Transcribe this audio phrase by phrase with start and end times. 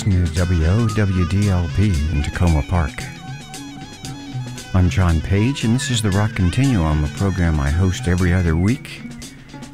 [0.00, 1.78] listening to WOWDLP
[2.10, 2.90] in Takoma Park.
[4.74, 8.56] I'm John Page, and this is the Rock Continuum, a program I host every other
[8.56, 9.02] week,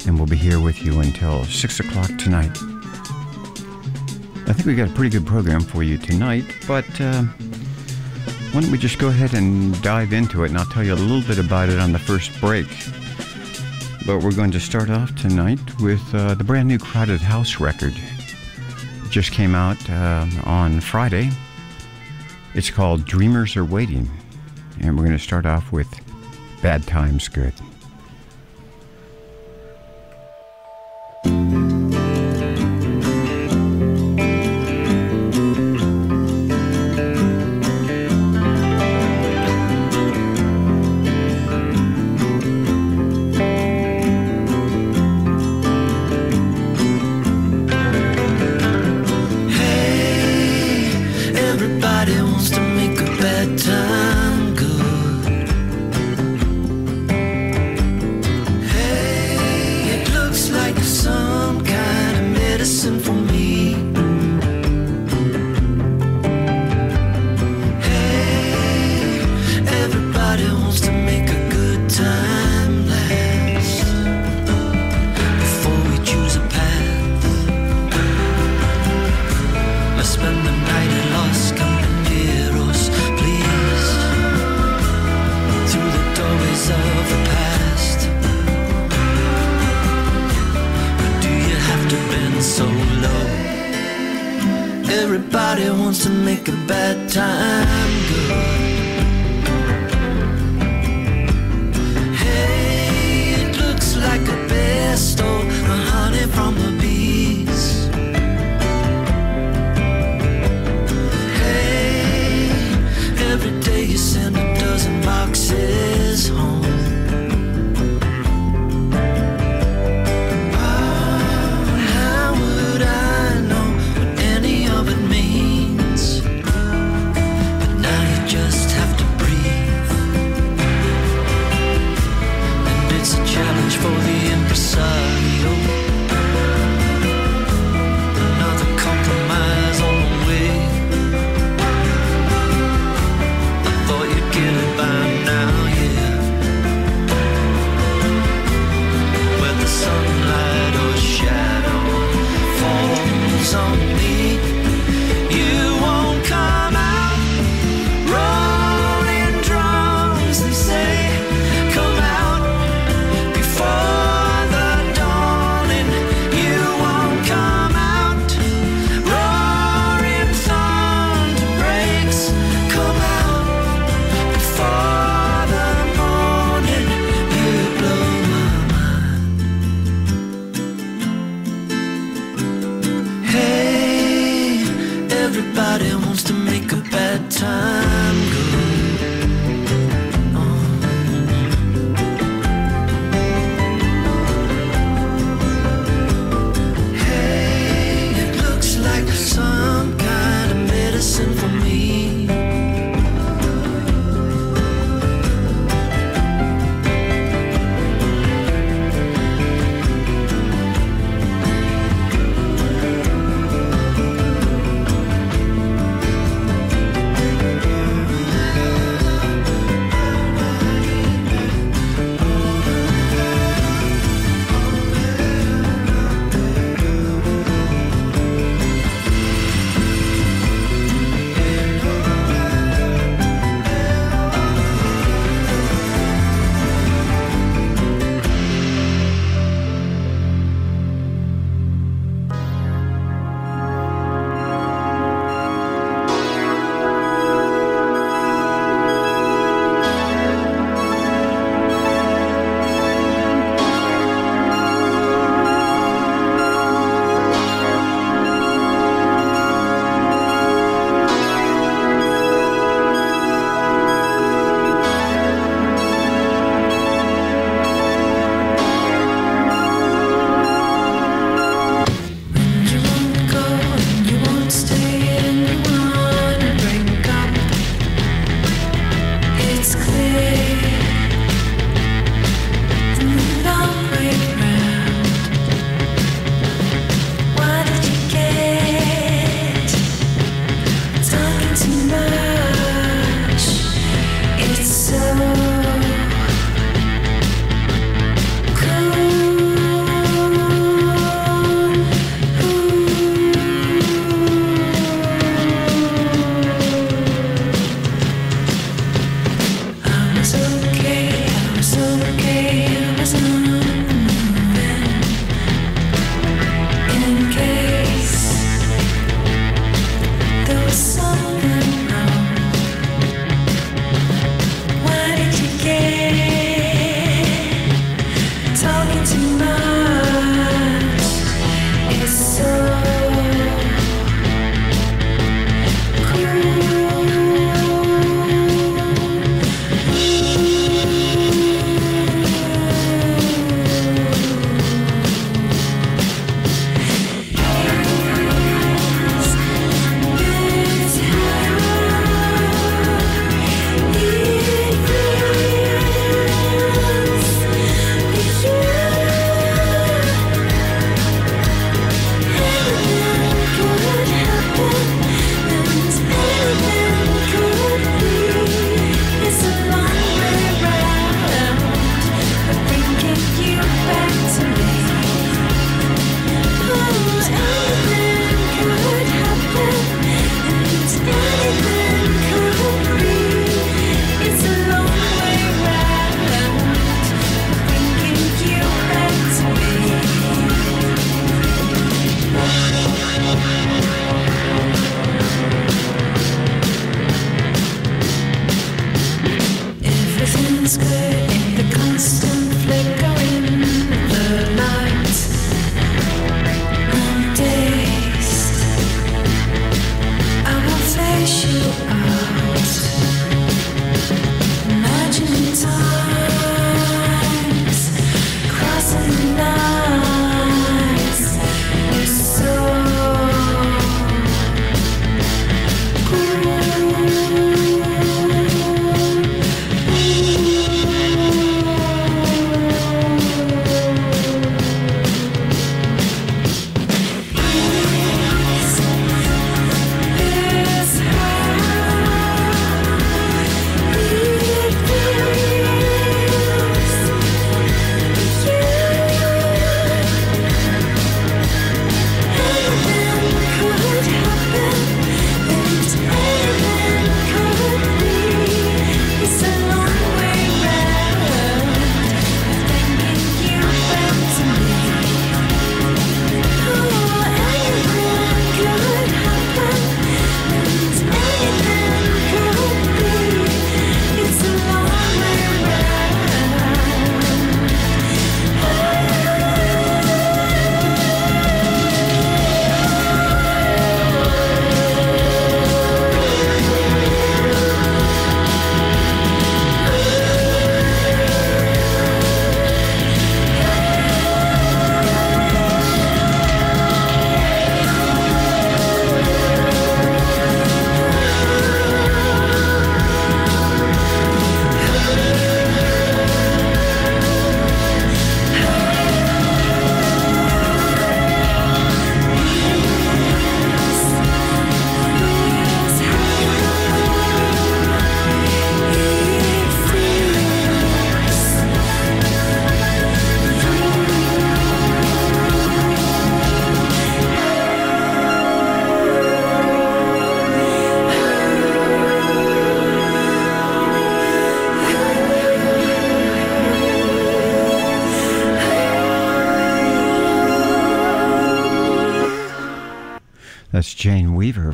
[0.05, 2.51] and we'll be here with you until 6 o'clock tonight.
[4.47, 7.23] I think we got a pretty good program for you tonight, but uh,
[8.51, 10.95] why don't we just go ahead and dive into it, and I'll tell you a
[10.95, 12.67] little bit about it on the first break.
[14.05, 17.93] But we're going to start off tonight with uh, the brand new Crowded House record.
[19.17, 21.31] Just came out uh, on Friday.
[22.53, 24.07] It's called Dreamers Are Waiting.
[24.79, 25.89] And we're going to start off with
[26.61, 27.55] Bad Times Good.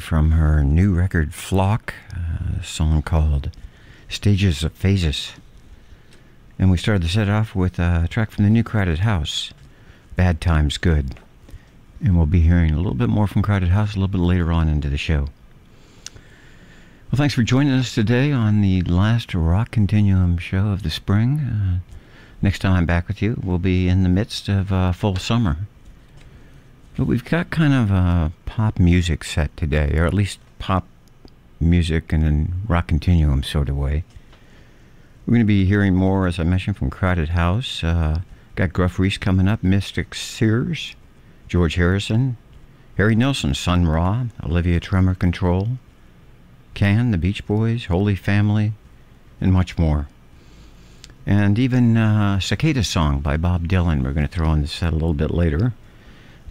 [0.04, 3.50] From her new record Flock, a song called
[4.08, 5.32] Stages of Phases.
[6.60, 9.52] And we started the set off with a track from the new Crowded House,
[10.16, 11.16] Bad Times Good.
[12.00, 14.52] And we'll be hearing a little bit more from Crowded House a little bit later
[14.52, 15.30] on into the show.
[17.12, 21.40] Well, thanks for joining us today on the last Rock Continuum show of the spring.
[21.40, 21.80] Uh,
[22.42, 25.58] next time I'm back with you, we'll be in the midst of uh, full summer.
[26.96, 30.86] But we've got kind of a pop music set today, or at least pop
[31.60, 34.04] music in a rock continuum sort of way.
[35.26, 37.84] We're going to be hearing more, as I mentioned, from Crowded House.
[37.84, 38.22] Uh,
[38.56, 40.96] got Gruff Rhys coming up, Mystic Seers,
[41.48, 42.38] George Harrison,
[42.96, 45.70] Harry Nilsson, Sun Ra, Olivia Tremor Control,
[46.76, 48.74] Can, The Beach Boys, Holy Family,
[49.42, 50.10] and much more.
[51.26, 54.94] And even uh, Cicada Song by Bob Dylan, we're going to throw on the set
[54.94, 55.74] a little bit later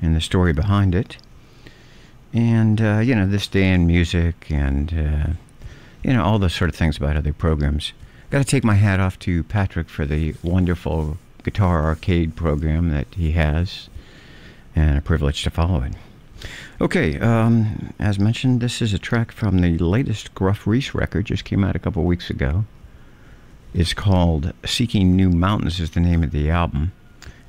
[0.00, 1.18] and the story behind it.
[2.32, 5.32] And, uh, you know, this day in music and, uh,
[6.02, 7.92] you know, all those sort of things about other programs.
[8.30, 13.06] Got to take my hat off to Patrick for the wonderful guitar arcade program that
[13.14, 13.90] he has,
[14.74, 15.92] and a privilege to follow it.
[16.80, 21.44] Okay, um, as mentioned, this is a track from the latest Gruff Rhys record, just
[21.44, 22.64] came out a couple weeks ago.
[23.74, 26.92] It's called Seeking New Mountains, is the name of the album.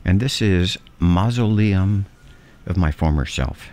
[0.06, 2.06] And this is Mausoleum
[2.66, 3.70] of My Former Self.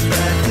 [0.00, 0.41] back.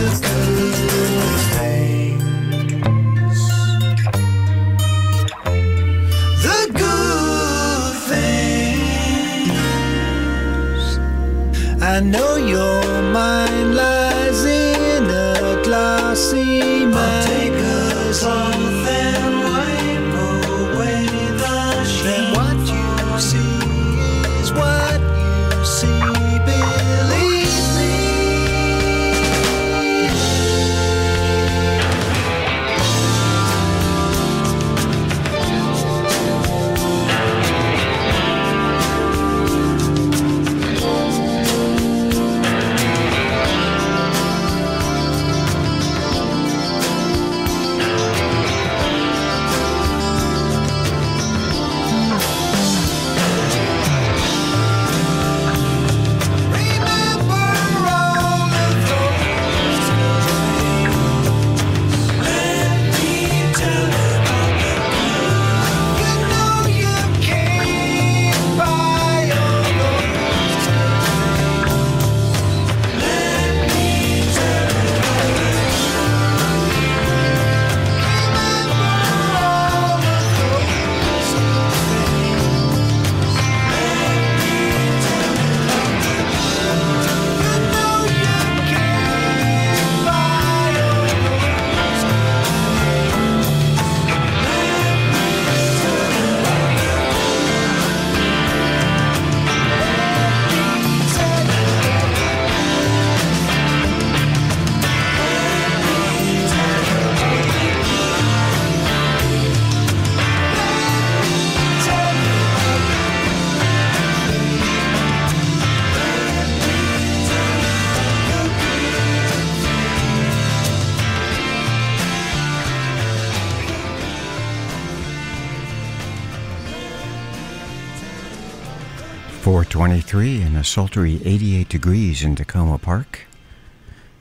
[130.62, 133.22] A sultry 88 degrees in Takoma Park.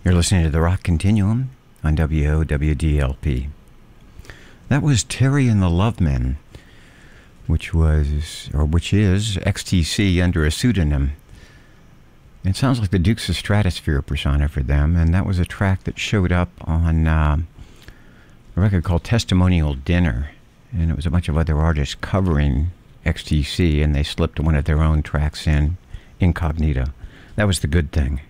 [0.03, 1.51] You're listening to the Rock Continuum
[1.85, 3.51] on WOWDLP.
[4.71, 6.37] That was Terry and the Lovemen,
[7.47, 11.13] which was, or which is, XTC under a pseudonym.
[12.43, 15.85] It sounds like the Dukes of Stratosphear persona for them, and that was a track
[15.85, 17.37] that showed up on uh,
[18.57, 20.31] a record called Testimonial Dinner,
[20.73, 22.71] and it was a bunch of other artists covering
[23.05, 25.77] XTC, and they slipped one of their own tracks in
[26.21, 26.87] incognito.
[27.37, 28.21] That was the good thing.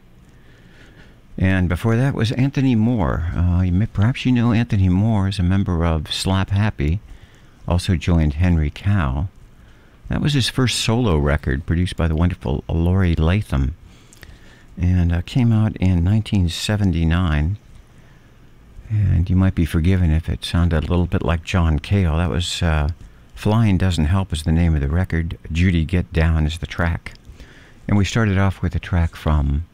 [1.37, 3.31] And before that was Anthony Moore.
[3.35, 7.01] Uh, you may, perhaps you know Anthony Moore as a member of Slapp Happy,
[7.67, 9.29] also joined Henry Cow.
[10.09, 13.75] That was his first solo record, produced by the wonderful Laurie Latham,
[14.77, 17.57] and uh, came out in 1979.
[18.91, 22.17] And you might be forgiven if it sounded a little bit like John Cale.
[22.17, 22.89] That was uh,
[23.37, 25.39] Flying Doesn't Help is the name of the record.
[25.51, 27.15] Judy Get Down is the track.
[27.91, 29.65] And we started off with a track from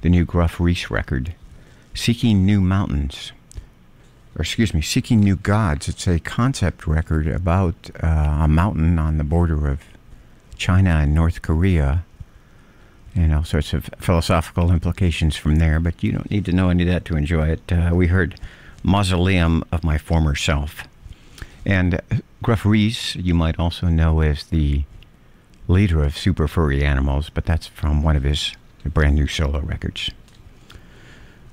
[0.00, 1.34] the new Gruff Rhys record,
[1.92, 3.32] Seeking New Mountains.
[4.34, 5.86] Or excuse me, Seeking New Gods.
[5.86, 9.82] It's a concept record about uh, a mountain on the border of
[10.56, 12.02] China and North Korea.
[13.14, 16.84] And all sorts of philosophical implications from there, but you don't need to know any
[16.84, 17.70] of that to enjoy it.
[17.70, 18.40] Uh, we heard
[18.84, 20.84] Mausoleum of My Former Self.
[21.66, 22.00] And
[22.42, 24.84] Gruff Rhys, you might also know as the
[25.68, 28.52] leader of Super Furry Animals, but that's from one of his
[28.84, 30.10] brand new solo records.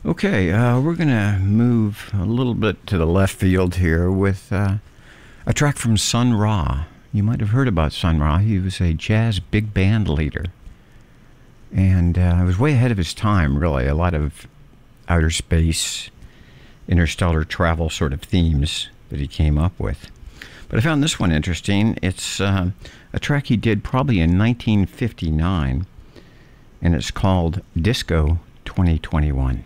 [0.06, 4.52] Okay, uh, we're going to move a little bit to the left field here with
[4.52, 4.76] uh,
[5.46, 6.86] a track from Sun Ra.
[7.14, 8.40] You might have heard about Sun Ra.
[8.40, 10.46] He was a jazz big band leader.
[11.74, 13.88] And uh, he was way ahead of his time, really.
[13.88, 14.46] A lot of
[15.08, 16.10] outer space,
[16.88, 20.12] interstellar travel sort of themes that he came up with.
[20.68, 21.98] But I found this one interesting.
[22.02, 22.72] It's uh,
[23.14, 25.86] a track he did probably in 1959,
[26.82, 29.64] and it's called Disco 2021.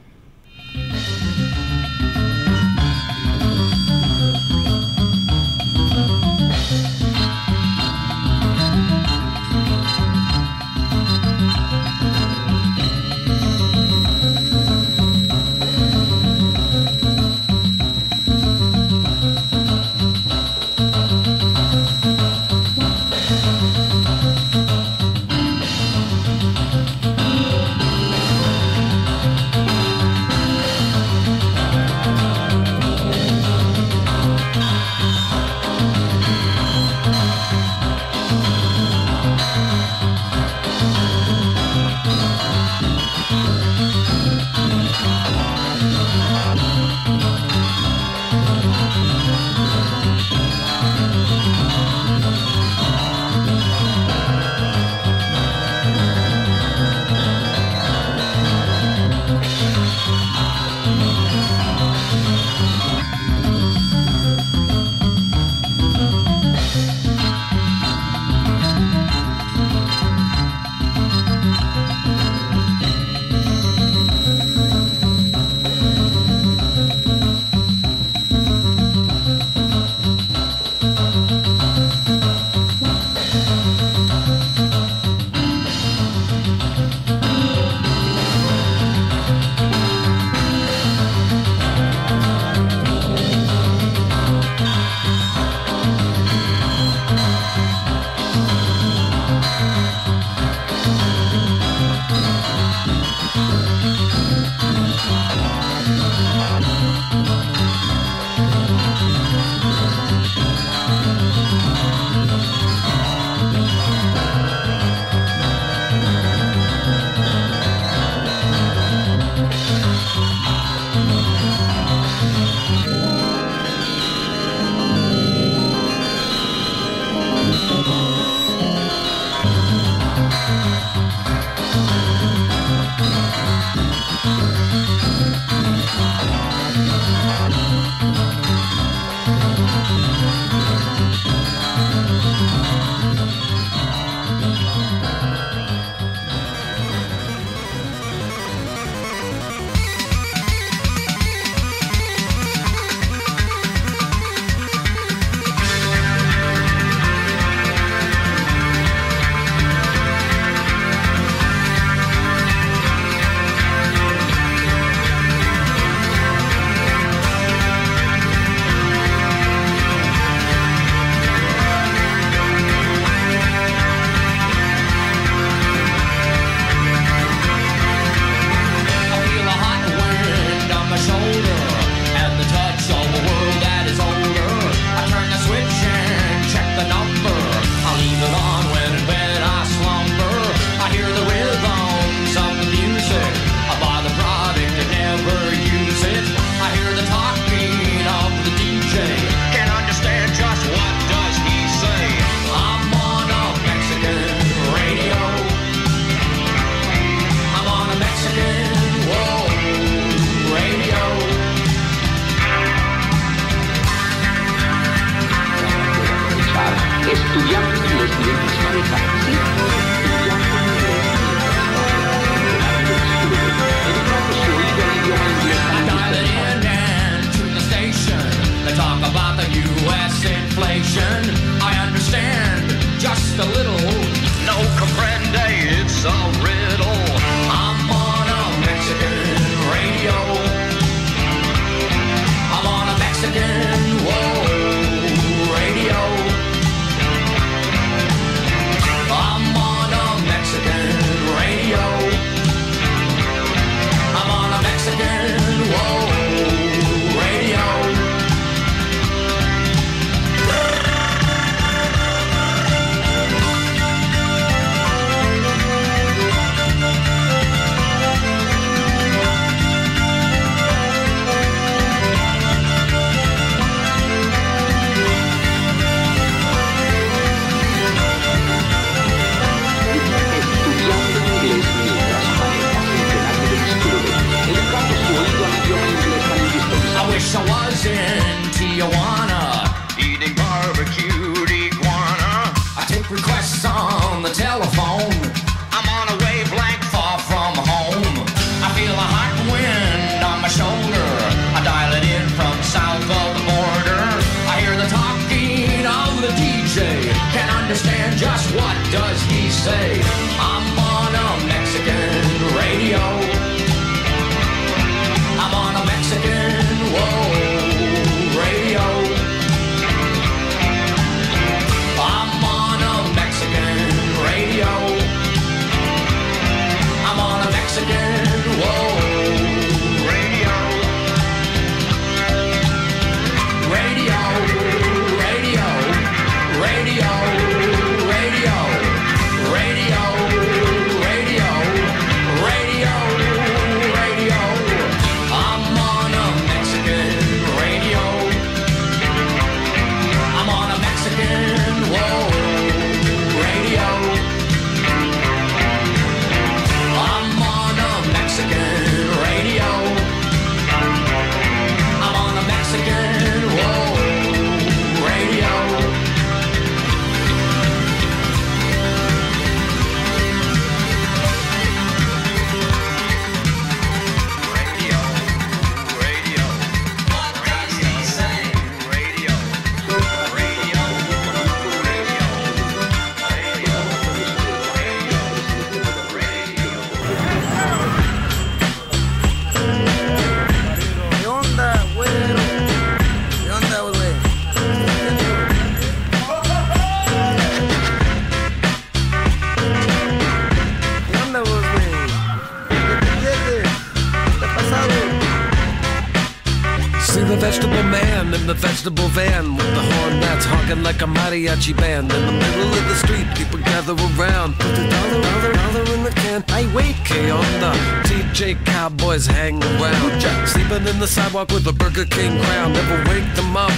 [410.97, 413.27] like a mariachi band in the middle of the street.
[413.35, 416.43] People gather around, put the dollar, dollar, dollar in the can.
[416.49, 417.71] I wait, K the
[418.07, 420.19] TJ Cowboys hang around.
[420.19, 422.73] Jack sleeping in the sidewalk with a Burger King crown.
[422.73, 423.73] Never wake them up.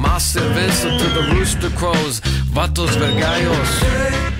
[0.00, 2.20] Massive cerveza to the rooster crows.
[2.54, 4.31] Vatos vergallos.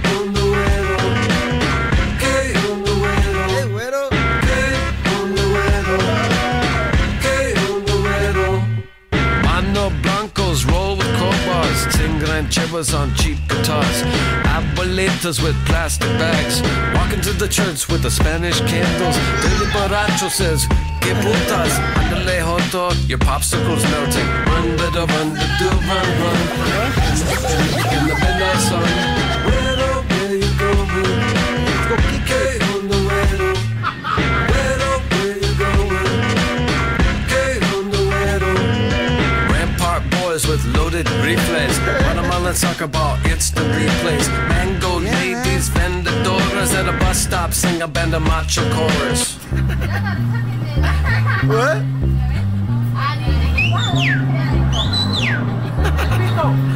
[11.83, 14.03] podcasts, ingrained chibbers on cheap guitars,
[14.45, 16.63] abuelitas with plastic bags,
[16.95, 19.17] walking to the church with the Spanish candles.
[19.43, 20.67] Daily Baracho says,
[21.01, 24.27] Que putas, andale dog, your popsicle's melting.
[24.47, 26.39] Run, better run, do run, run.
[27.95, 28.89] In the midnight sun,
[29.47, 30.89] where do, where you going?
[31.89, 33.63] Go kick on the way to.
[40.53, 41.79] with loaded reflex.
[41.79, 44.29] Guatemalan soccer ball, it's the replays.
[44.49, 49.37] Mango yeah, ladies, vendedoras at a bus stop, sing a band of macho chorus.
[51.47, 51.83] what?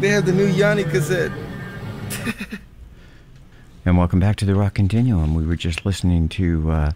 [0.00, 1.32] They have the new Yanni cassette.
[3.86, 5.36] And welcome back to the Rock Continuum.
[5.36, 6.90] We were just listening to uh,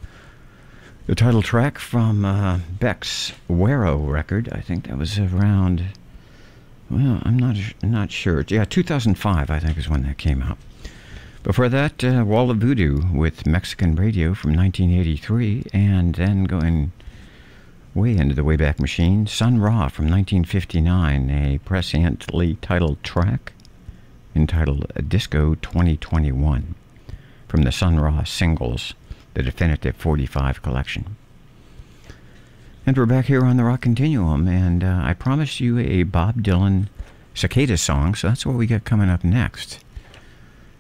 [1.06, 4.48] the title track from uh, Beck's Guero record.
[4.50, 5.84] I think that was around.
[6.90, 8.44] Well, I'm not not sure.
[8.48, 10.58] Yeah, 2005, I think, is when that came out.
[11.44, 16.90] Before that, uh, Wall of Voodoo with Mexican Radio from 1983, and then going
[17.94, 23.52] way into the Wayback Machine, Sun Ra from 1959, a presciently titled track
[24.34, 26.76] entitled Disco 2021
[27.48, 28.94] from the Sun Ra singles,
[29.34, 31.16] the definitive 45 collection.
[32.86, 36.42] And we're back here on the Rock Continuum, and uh, I promised you a Bob
[36.42, 36.86] Dylan
[37.34, 39.84] cicada song, so that's what we got coming up next.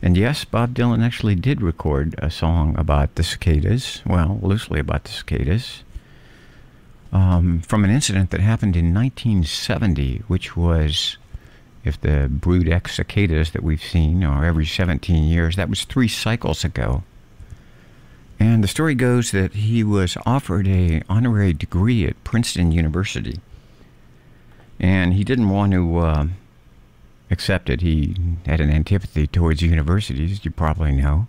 [0.00, 5.04] And yes, Bob Dylan actually did record a song about the cicadas, well, loosely about
[5.04, 5.82] the cicadas,
[7.12, 11.16] um, from an incident that happened in 1970, which was,
[11.84, 16.08] if the brood X cicadas that we've seen are every 17 years, that was three
[16.08, 17.02] cycles ago.
[18.38, 23.40] And the story goes that he was offered a honorary degree at Princeton University,
[24.78, 26.26] and he didn't want to uh,
[27.30, 27.82] accept it.
[27.82, 31.26] He had an antipathy towards universities, you probably know.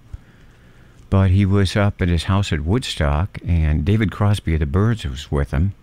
[1.11, 5.05] But he was up at his house at Woodstock, and David Crosby of the Byrds
[5.05, 5.73] was with him.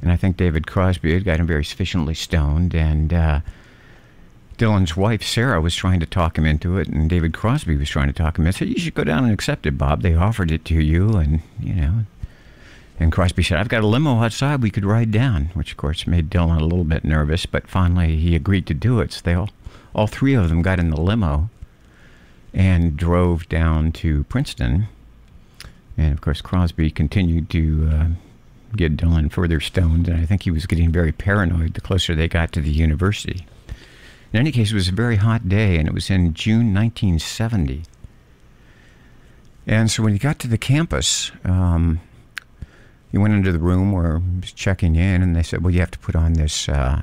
[0.00, 3.40] And I think David Crosby had got him very sufficiently stoned, and uh,
[4.56, 8.06] Dylan's wife, Sarah, was trying to talk him into it, and David Crosby was trying
[8.06, 8.46] to talk him.
[8.46, 10.02] into I said, You should go down and accept it, Bob.
[10.02, 12.04] They offered it to you, and, you know.
[13.00, 16.06] And Crosby said, I've got a limo outside we could ride down, which, of course,
[16.06, 19.12] made Dylan a little bit nervous, but finally he agreed to do it.
[19.12, 19.50] So they all,
[19.92, 21.50] all three of them got in the limo
[22.52, 24.88] and drove down to Princeton.
[25.96, 28.06] And, of course, Crosby continued to uh,
[28.76, 32.28] get Dylan further stoned, and I think he was getting very paranoid the closer they
[32.28, 33.46] got to the university.
[34.32, 37.82] In any case, it was a very hot day, and it was in June 1970.
[39.66, 42.00] And so when he got to the campus, um,
[43.10, 45.80] he went into the room where he was checking in, and they said, Well, you
[45.80, 47.02] have to put on this uh,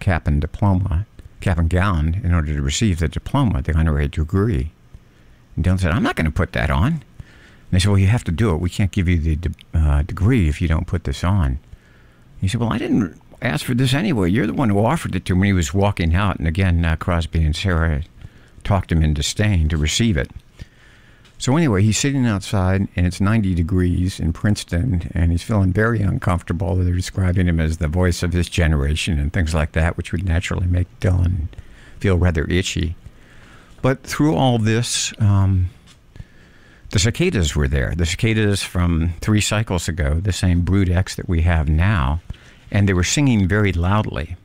[0.00, 1.06] cap and diploma,
[1.40, 4.70] cap and gown, in order to receive the diploma, the honorary degree.
[5.56, 6.92] And Dylan said, I'm not going to put that on.
[6.92, 7.02] And
[7.70, 8.60] they said, Well, you have to do it.
[8.60, 11.58] We can't give you the de- uh, degree if you don't put this on.
[12.40, 14.30] He said, Well, I didn't ask for this anyway.
[14.30, 16.38] You're the one who offered it to me he was walking out.
[16.38, 18.02] And again, uh, Crosby and Sarah
[18.64, 20.30] talked him into staying to receive it.
[21.40, 26.02] So anyway, he's sitting outside, and it's 90 degrees in Princeton, and he's feeling very
[26.02, 26.76] uncomfortable.
[26.76, 30.22] They're describing him as the voice of his generation and things like that, which would
[30.22, 31.48] naturally make Dylan
[31.98, 32.94] feel rather itchy.
[33.80, 35.70] But through all this, um,
[36.90, 37.94] the cicadas were there.
[37.96, 42.20] The cicadas from three cycles ago, the same brood X that we have now,
[42.70, 44.36] and they were singing very loudly.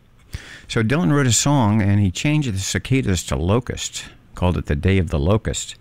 [0.70, 4.78] So Dylan wrote a song, and he changed the cicadas to locust, called it the
[4.78, 5.76] Day of the Locust.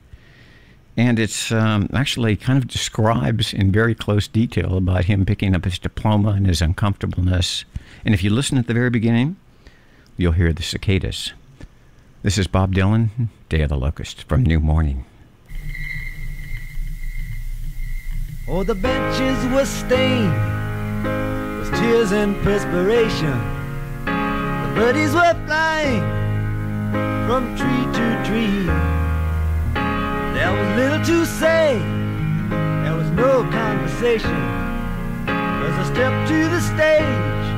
[0.97, 5.64] And it's um, actually kind of describes in very close detail about him picking up
[5.64, 7.64] his diploma and his uncomfortableness.
[8.05, 9.36] And if you listen at the very beginning,
[10.16, 11.32] you'll hear the cicadas.
[12.22, 15.05] This is Bob Dylan, Day of the Locust, from New Morning.
[18.47, 20.32] Oh, the benches were stained
[21.59, 23.38] with tears and perspiration.
[24.05, 26.03] The birdies were flying
[27.26, 29.03] from tree to tree.
[30.35, 31.78] There was little to say,
[32.82, 34.35] there was no conversation.
[35.28, 37.53] As I stepped to the stage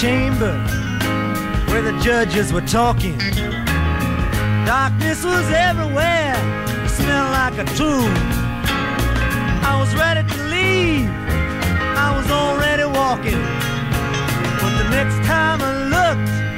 [0.00, 0.56] chamber
[1.68, 3.18] where the judges were talking.
[4.64, 6.36] Darkness was everywhere,
[6.88, 8.14] smelled like a tomb.
[9.62, 11.06] I was ready to leave,
[12.06, 13.42] I was already walking.
[14.60, 16.49] But the next time I looked,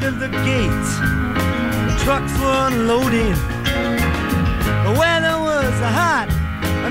[0.00, 2.00] outside of the gate.
[2.04, 3.34] Trucks were unloading.
[4.84, 6.28] The weather was hot,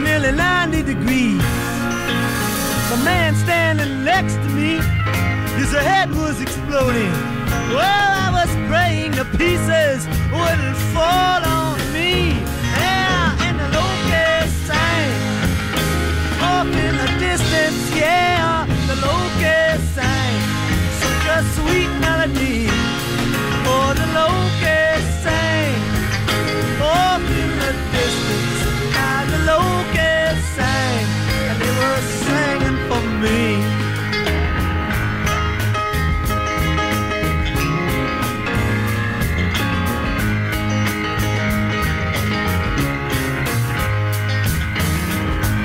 [0.01, 1.41] nearly 90 degrees.
[2.89, 4.79] The man standing next to me,
[5.57, 7.11] his head was exploding.
[7.73, 12.33] Well, I was praying the pieces wouldn't fall on me.
[12.79, 15.11] Yeah, and the locust sang
[16.41, 17.95] off in the distance.
[17.95, 20.39] Yeah, the locust sang
[21.01, 22.68] such a sweet melody.
[25.23, 25.75] Sang
[27.41, 28.59] in the distance.
[30.55, 31.05] Sang,
[31.49, 33.41] and they were singing for me.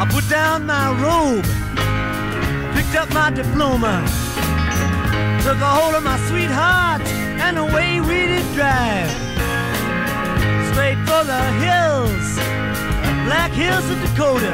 [0.00, 1.46] I put down my robe,
[2.74, 3.94] picked up my diploma
[5.44, 7.02] took a hold of my sweetheart,
[7.56, 9.10] and away we did drive.
[10.72, 12.36] Straight for the hills,
[13.26, 14.52] black hills of Dakota.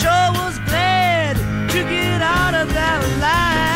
[0.00, 1.36] Sure was glad
[1.70, 3.73] to get out of that life.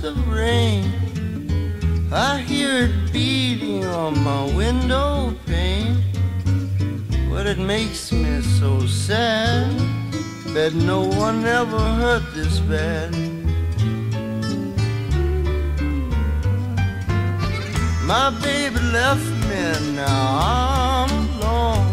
[0.00, 0.84] The rain.
[2.12, 6.02] I hear it beating on my window pane.
[7.30, 9.70] But it makes me so sad
[10.54, 13.10] that no one ever hurt this bad.
[18.04, 21.86] My baby left me, now I'm alone.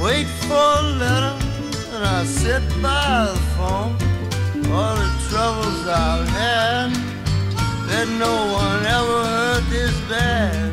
[0.00, 1.36] Wait for a letter,
[1.94, 3.96] and I sit by the phone.
[5.36, 6.90] Troubles I've had,
[7.88, 10.72] that no one ever heard this bad.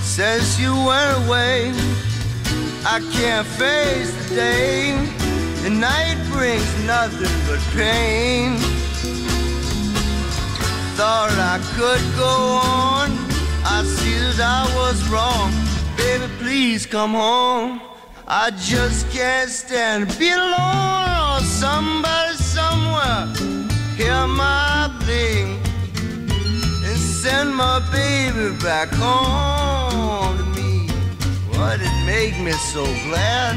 [0.00, 1.70] Says you went away,
[2.86, 4.96] I can't face the day.
[5.64, 8.56] The night brings nothing but pain.
[10.96, 12.34] Thought I could go
[12.64, 13.10] on.
[13.66, 15.52] I see that I was wrong.
[15.98, 17.85] Baby, please come home.
[18.28, 23.28] I just can't stand to be alone or somebody somewhere.
[23.96, 25.42] Hear my plea
[26.84, 30.88] and send my baby back home to me.
[31.56, 33.54] What it make me so glad?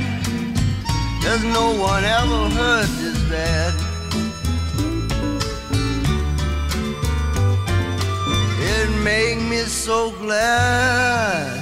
[1.24, 3.74] There's no one ever heard this bad.
[8.62, 11.59] It make me so glad.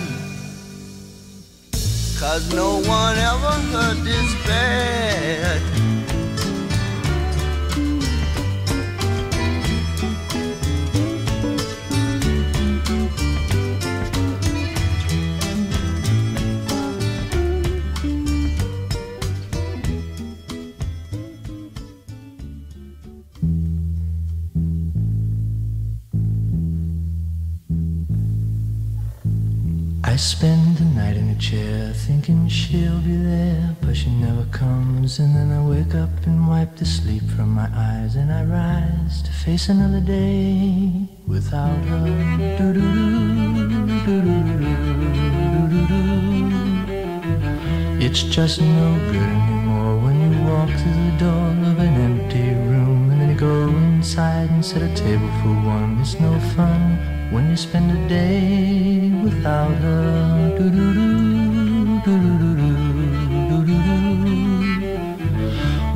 [2.19, 5.76] Cause no one ever heard this bad.
[30.97, 35.19] Night in a chair thinking she'll be there, but she never comes.
[35.19, 39.21] And then I wake up and wipe the sleep from my eyes, and I rise
[39.21, 42.05] to face another day without her.
[48.05, 53.11] It's just no good anymore when you walk through the door of an empty room
[53.11, 55.99] and then you go inside and set a table for one.
[56.01, 60.27] It's no fun when you spend a day without her.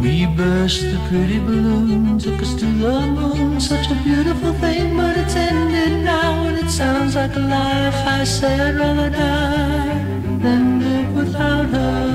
[0.02, 3.60] We burst the pretty balloon, took us to the moon.
[3.60, 7.96] Such a beautiful thing, but it's ended now, and it sounds like a life.
[8.06, 10.04] I say I'd rather die
[10.44, 12.12] than live without her.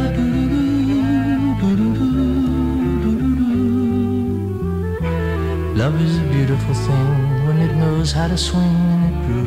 [5.76, 8.85] Love is a beautiful thing when it knows how to swing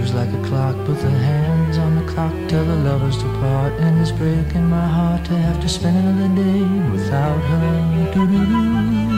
[0.10, 0.76] grooves like a clock.
[0.86, 4.88] But the hands on the clock tell the lovers to part, and it's breaking my
[4.88, 8.14] heart to have to spend another day without her.
[8.14, 9.09] Do-do-do,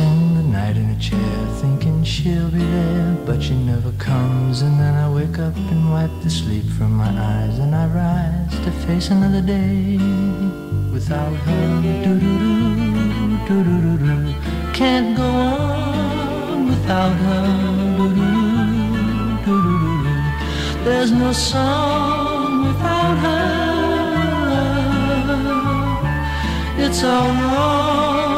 [0.00, 4.62] spend the night in a chair thinking she'll be there, but she never comes.
[4.62, 8.54] And then I wake up and wipe the sleep from my eyes, and I rise
[8.64, 9.98] to face another day
[10.94, 11.66] without her.
[12.04, 12.44] Do-do-do,
[13.48, 14.16] do-do-do-do.
[14.80, 17.46] Can't go on without her.
[19.46, 20.14] Do-do-do.
[20.86, 23.48] There's no song without her.
[26.84, 28.29] It's all wrong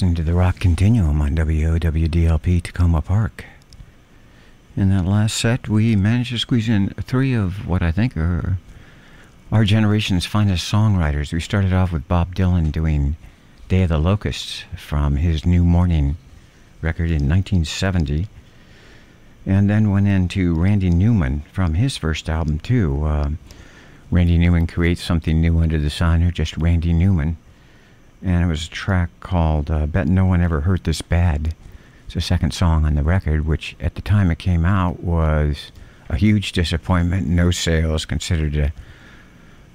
[0.00, 3.44] listening to the Rock Continuum on WOWDLP Takoma Park.
[4.74, 8.56] In that last set, we managed to squeeze in three of what I think are
[9.52, 11.34] our generation's finest songwriters.
[11.34, 13.16] We started off with Bob Dylan doing
[13.68, 16.16] Day of the Locusts from his New Morning
[16.80, 18.26] record in 1970.
[19.44, 23.04] And then went into Randy Newman from his first album, too.
[23.04, 23.30] Uh,
[24.10, 27.36] Randy Newman creates something new under the sun, or just Randy Newman.
[28.22, 31.54] And it was a track called uh, Bet No One Ever Hurt This Bad.
[32.04, 35.72] It's the second song on the record, which at the time it came out was
[36.08, 38.72] a huge disappointment, no sales, considered a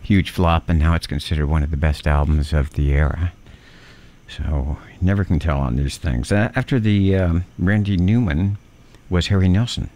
[0.02, 3.32] huge flop, and now it's considered one of the best albums of the era.
[4.28, 6.32] So you never can tell on these things.
[6.32, 8.58] Uh, after the um, Randy Newman
[9.10, 9.89] was Harry Nilsson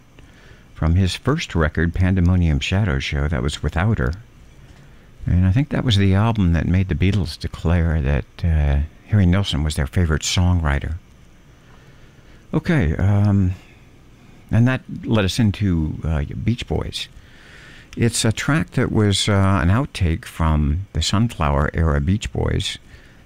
[0.74, 3.28] from his first record, Pandemonium Shadow Show.
[3.28, 4.14] That was without her,
[5.26, 9.26] and I think that was the album that made the Beatles declare that uh, Harry
[9.26, 10.94] Nilsson was their favorite songwriter.
[12.52, 13.52] Okay, um,
[14.50, 17.08] and that led us into uh, Beach Boys.
[17.96, 22.78] It's a track that was uh, an outtake from the Sunflower era Beach Boys,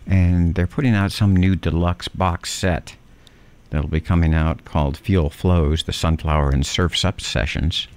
[0.06, 2.96] and they're putting out some new deluxe box set
[3.70, 7.88] that'll be coming out called Feel Flows, the Sunflower and Surfs Up sessions.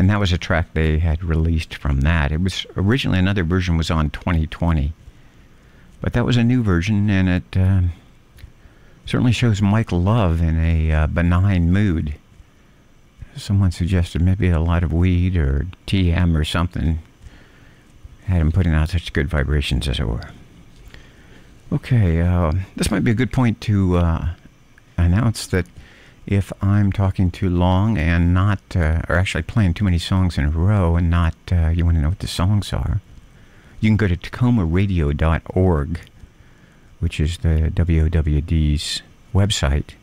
[0.00, 2.32] And that was a track they had released from that.
[2.32, 4.94] It was originally another version was on 2020,
[6.00, 7.82] but that was a new version, and it uh,
[9.04, 12.14] certainly shows Mike Love in a uh, benign mood
[13.36, 17.00] someone suggested maybe a lot of weed or TM or something
[18.24, 20.30] had him putting out such good vibrations, as it were.
[21.74, 24.28] Okay, uh, this might be a good point to uh,
[24.96, 25.66] announce that
[26.30, 30.44] if I'm talking too long and not, uh, or actually playing too many songs in
[30.44, 33.00] a row and not, uh, you want to know what the songs are,
[33.80, 36.00] you can go to takomaradio.org,
[37.00, 39.02] which is the WOWD's
[39.34, 39.94] website,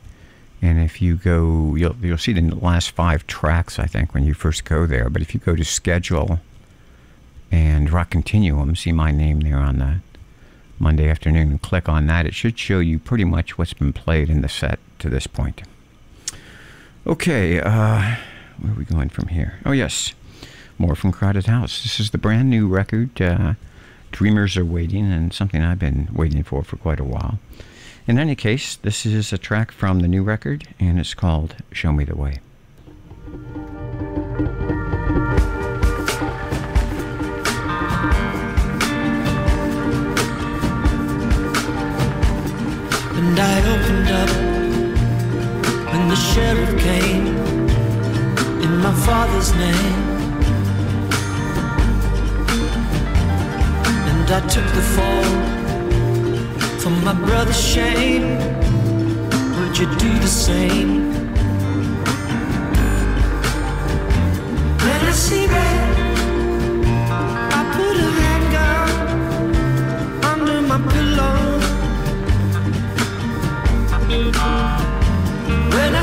[0.61, 4.33] and if you go, you'll, you'll see the last five tracks, I think, when you
[4.33, 5.09] first go there.
[5.09, 6.39] But if you go to schedule
[7.51, 9.99] and rock continuum, see my name there on the
[10.77, 14.29] Monday afternoon and click on that, it should show you pretty much what's been played
[14.29, 15.61] in the set to this point.
[17.07, 18.15] Okay, uh,
[18.59, 19.59] where are we going from here?
[19.65, 20.13] Oh, yes,
[20.77, 21.81] more from Crowded House.
[21.81, 23.53] This is the brand new record, uh,
[24.11, 27.39] Dreamers Are Waiting, and something I've been waiting for for quite a while.
[28.07, 31.93] In any case, this is a track from the new record, and it's called Show
[31.93, 32.39] Me the Way.
[43.15, 43.96] And I opened
[46.07, 47.27] when the sheriff came
[48.63, 50.03] in my father's name.
[54.09, 55.29] And I took the fall
[56.79, 58.37] for my brother's shame.
[59.57, 61.11] Would you do the same?
[64.83, 65.97] When I see red,
[67.57, 68.89] I put a handgun
[70.23, 71.37] under my pillow.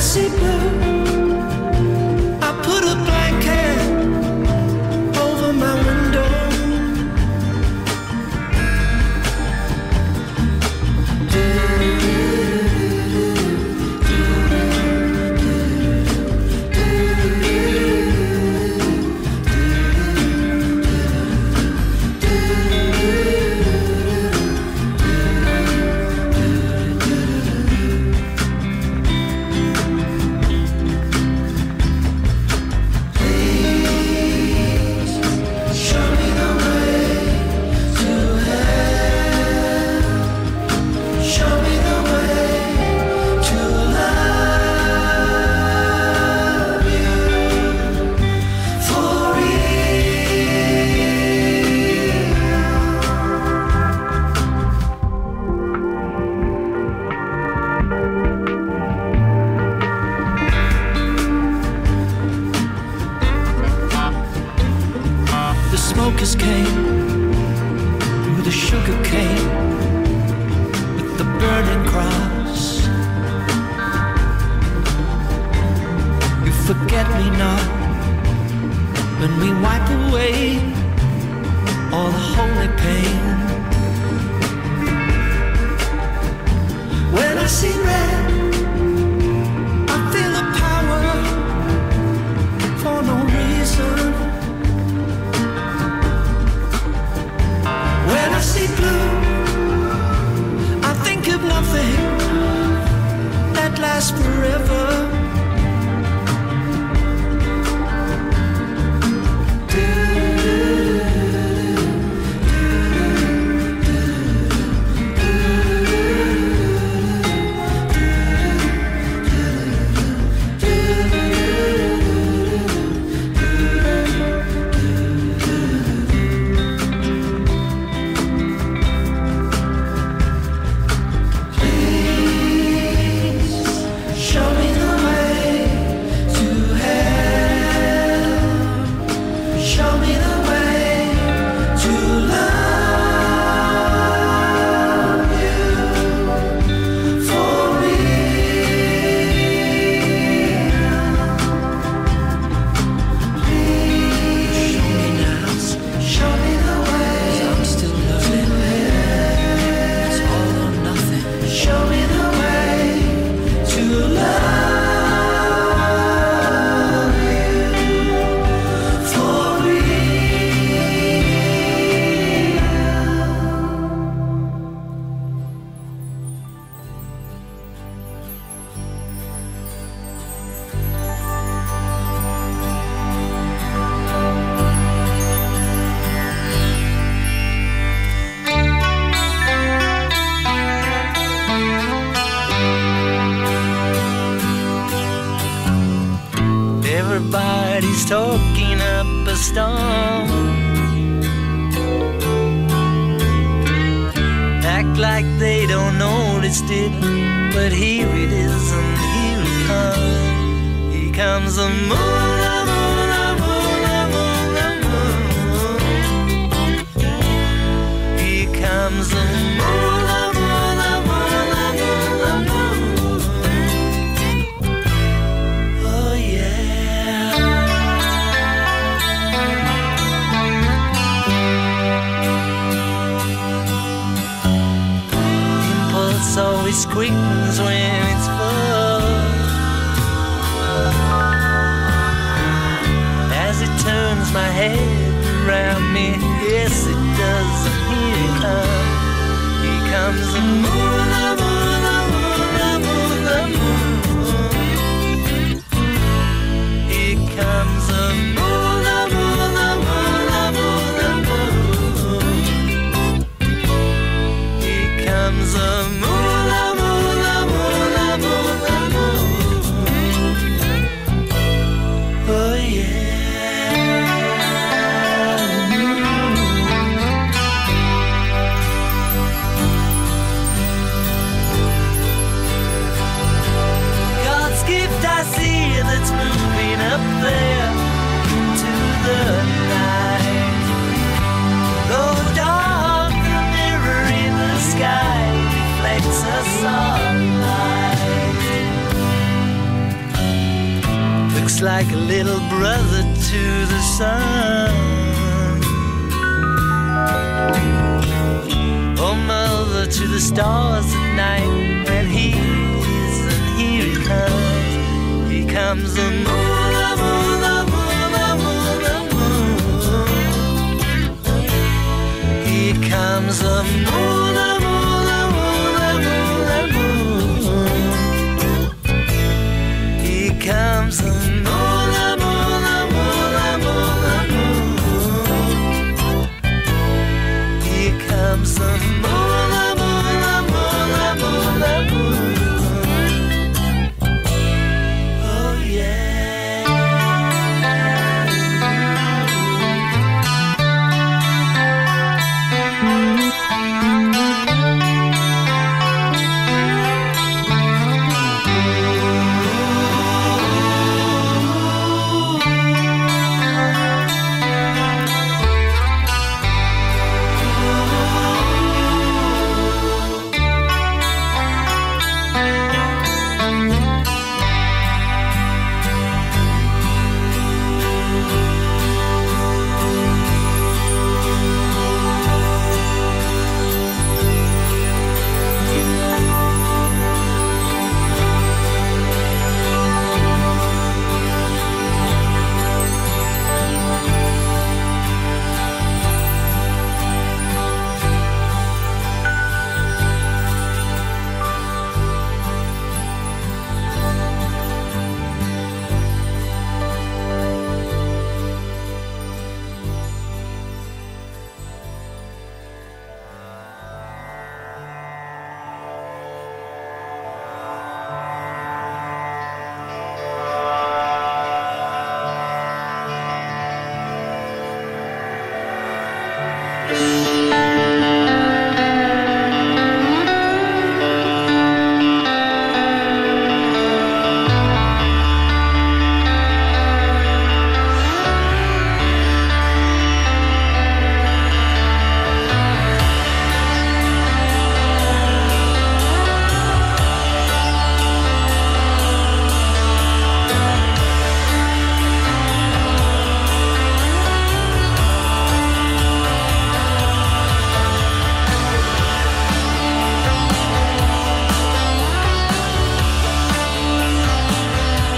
[0.05, 1.04] See blue,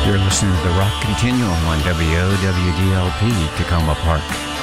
[0.06, 4.55] You're listening to The Rock Continuum on WOWDLP, Takoma Park.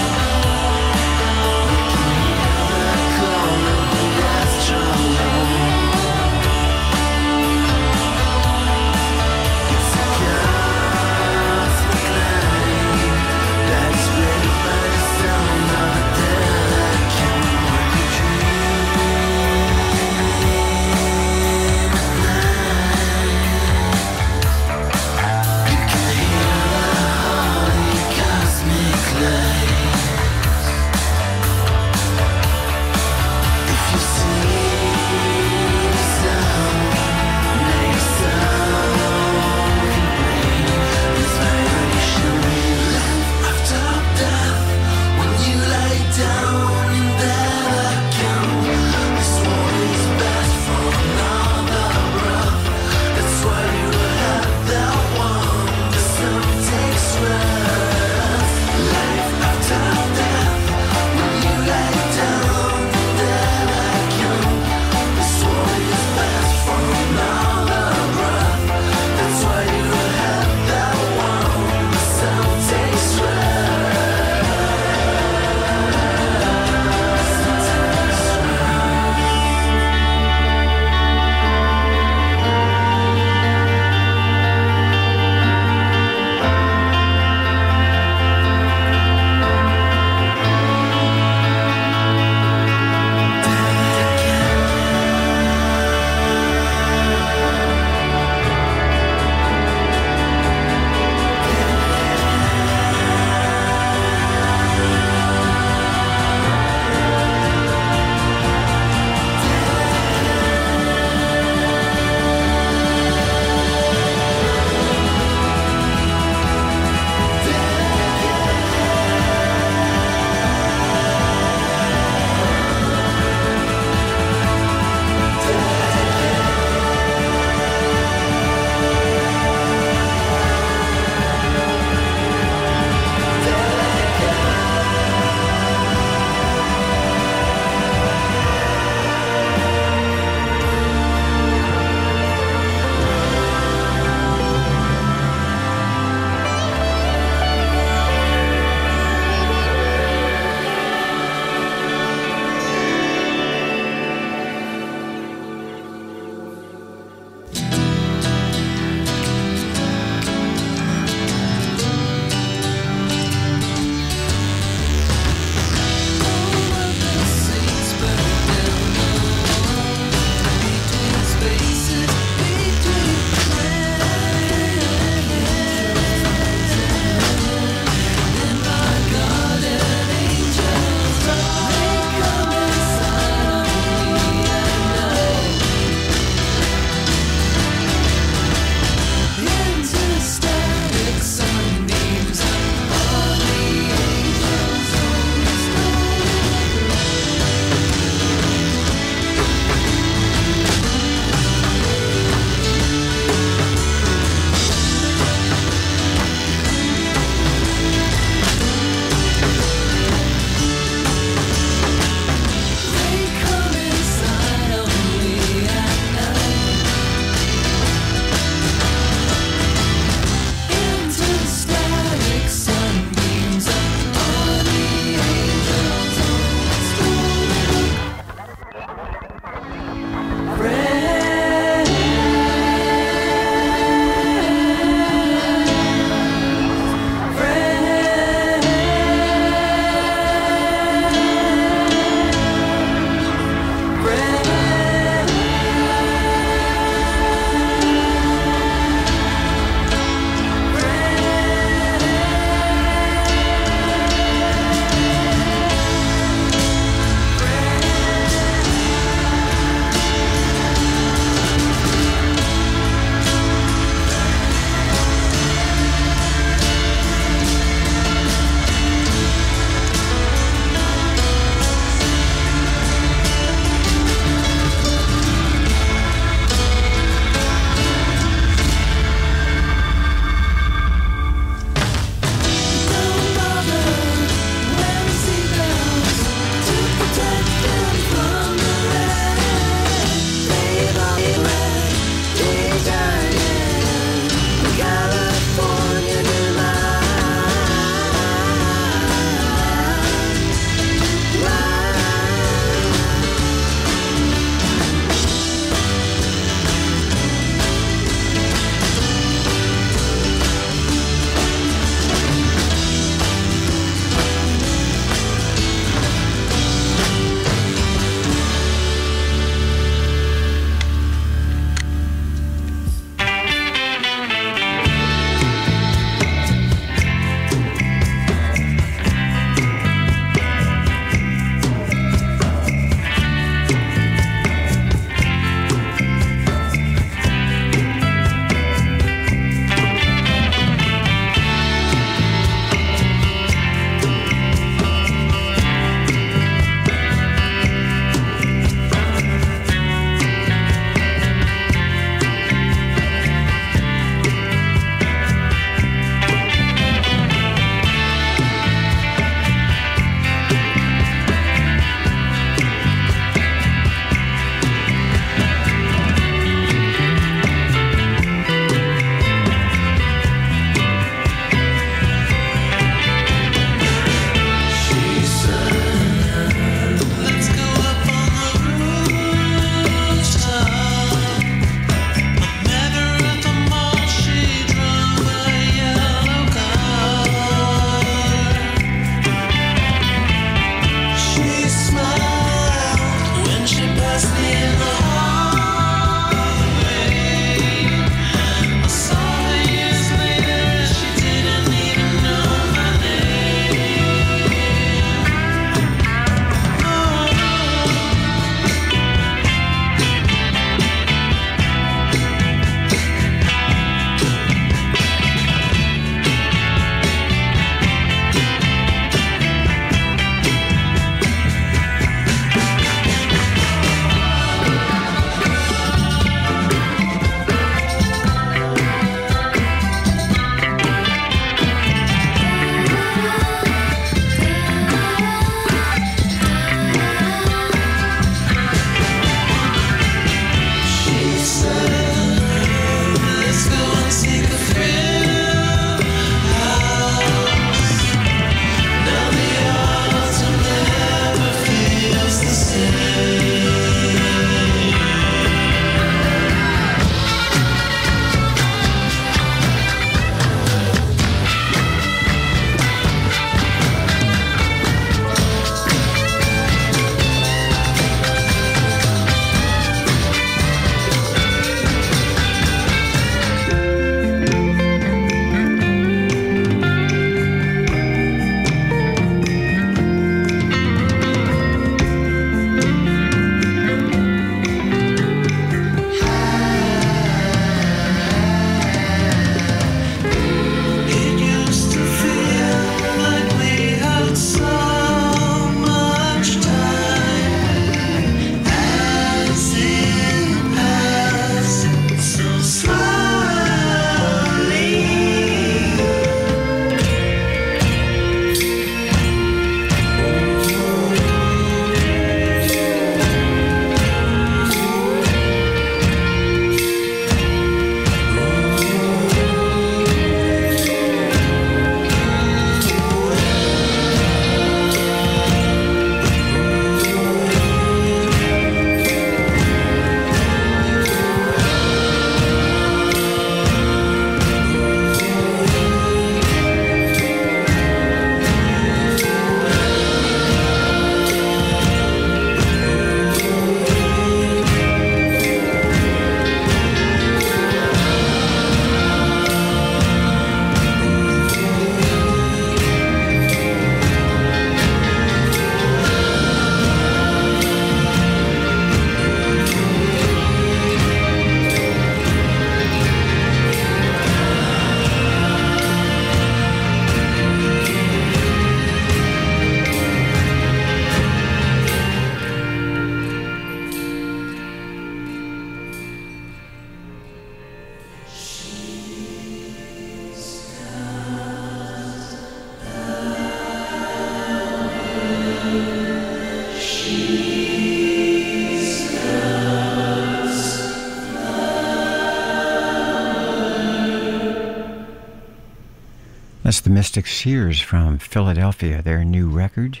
[596.98, 600.00] Mystic Seers from Philadelphia, their new record,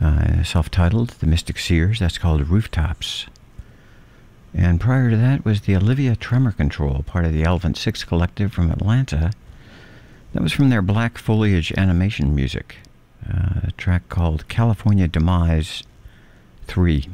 [0.00, 2.00] uh, self titled The Mystic Seers.
[2.00, 3.26] That's called Rooftops.
[4.52, 8.52] And prior to that was the Olivia Tremor Control, part of the Elephant Six Collective
[8.52, 9.30] from Atlanta.
[10.32, 12.78] That was from their Black Foliage animation music,
[13.32, 15.84] uh, a track called California Demise
[16.66, 17.08] 3.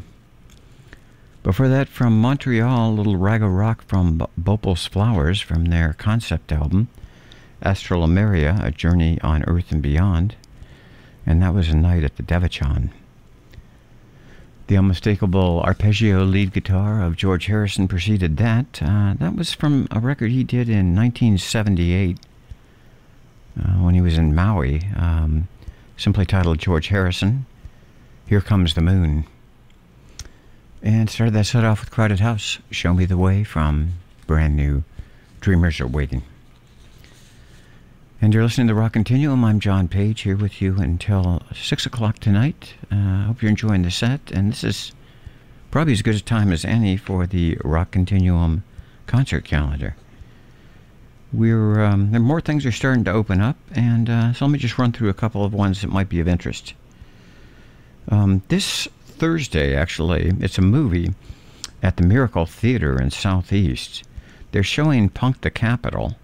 [1.43, 6.89] Before that, from Montreal, little raga rock from Bopal's Flowers from their concept album,
[7.62, 10.37] Astral A Journey on Earth and Beyond.
[11.24, 12.91] And that was a night at the Devachan.
[14.69, 18.81] The unmistakable arpeggio lead guitar of George Harrison preceded that.
[18.83, 22.19] Uh, that was from a record he did in 1978
[23.59, 25.47] uh, when he was in Maui, um,
[25.97, 27.47] simply titled George Harrison.
[28.27, 29.24] Here Comes the Moon.
[30.83, 33.93] And started that set off with Crowded House, Show Me the Way from
[34.27, 34.83] brand new
[35.41, 36.23] Dreamers Are Waiting.
[38.18, 39.44] And you're listening to Rock Continuum.
[39.44, 42.72] I'm John Page here with you until 6 o'clock tonight.
[42.90, 44.30] I uh, hope you're enjoying the set.
[44.30, 44.93] And this is
[45.70, 48.64] probably as good a time as any for the Rock Continuum
[49.06, 49.97] concert calendar.
[51.30, 54.78] We're um, more things are starting to open up, and uh, so let me just
[54.78, 56.72] run through a couple of ones that might be of interest.
[58.09, 61.12] Um, this Thursday, actually, it's a movie
[61.82, 64.05] at the Miracle Theater in Southeast.
[64.52, 66.16] They're showing Punk the Capital,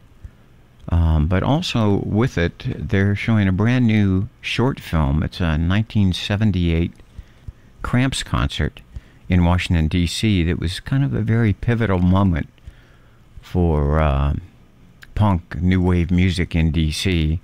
[0.89, 5.23] um, but also with it, they're showing a brand new short film.
[5.23, 6.93] It's a 1978
[7.83, 8.81] Cramps concert
[9.29, 12.49] in Washington, D.C., that was kind of a very pivotal moment
[13.41, 14.35] for uh,
[15.15, 17.41] punk, new wave music in D.C.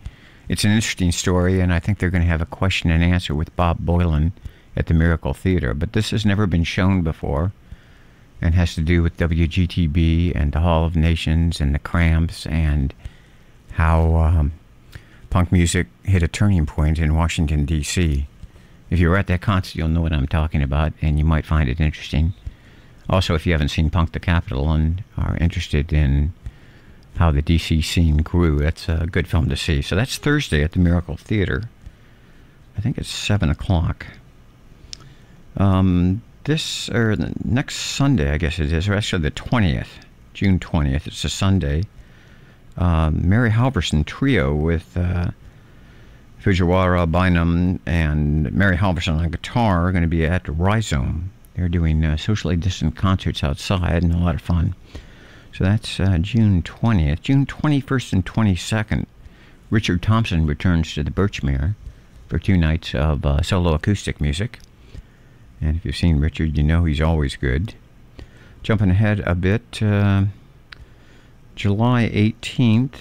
[0.48, 3.34] It's an interesting story, and I think they're going to have a question and answer
[3.34, 4.32] with Bob Boilen
[4.76, 5.74] at the Miracle Theater.
[5.74, 7.52] But this has never been shown before
[8.40, 12.94] and has to do with WGTB and the Hall of Nations and the Cramps and
[13.78, 14.50] how um,
[15.30, 18.26] punk music hit a turning point in Washington, D.C.
[18.90, 21.46] If you were at that concert, you'll know what I'm talking about and you might
[21.46, 22.34] find it interesting.
[23.08, 26.32] Also, if you haven't seen Punk the Capital and are interested in
[27.18, 29.80] how the DC scene grew, that's a good film to see.
[29.80, 31.70] So that's Thursday at the Miracle Theater.
[32.76, 34.06] I think it's 7 o'clock.
[35.56, 40.02] Um, this, or next Sunday, I guess it is, or actually the 20th,
[40.34, 41.84] June 20th, it's a Sunday.
[42.78, 45.32] Um, Mary Halvorson Trio with uh,
[46.42, 51.32] Fujiwara Bynum and Mary Halvorson on guitar are going to be at Rhizome.
[51.54, 54.76] They're doing uh, socially distant concerts outside and a lot of fun.
[55.52, 57.20] So that's uh, June 20th.
[57.22, 59.06] June 21st and 22nd,
[59.70, 61.74] Richard Thompson returns to the Birchmere
[62.28, 64.60] for two nights of uh, solo acoustic music.
[65.60, 67.74] And if you've seen Richard, you know he's always good.
[68.62, 70.26] Jumping ahead a bit, uh,
[71.58, 73.00] July 18th,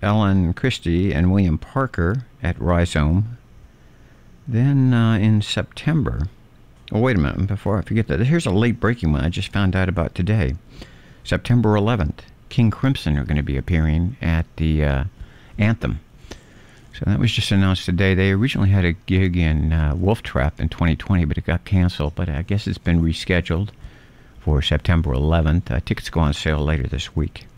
[0.00, 3.36] Ellen Christi and William Parker at Rhizome.
[4.46, 6.28] Then uh, in September,
[6.92, 9.52] oh, wait a minute, before I forget that, here's a late breaking one I just
[9.52, 10.54] found out about today.
[11.24, 15.04] September 11th, King Crimson are going to be appearing at the uh,
[15.58, 15.98] Anthem.
[16.92, 18.14] So that was just announced today.
[18.14, 22.14] They originally had a gig in uh, Wolf Trap in 2020, but it got canceled.
[22.14, 23.70] But I guess it's been rescheduled
[24.38, 25.72] for September 11th.
[25.72, 27.48] Uh, tickets go on sale later this week.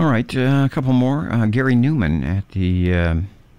[0.00, 1.30] All right, uh, a couple more.
[1.30, 2.88] Uh, Gary Numan at the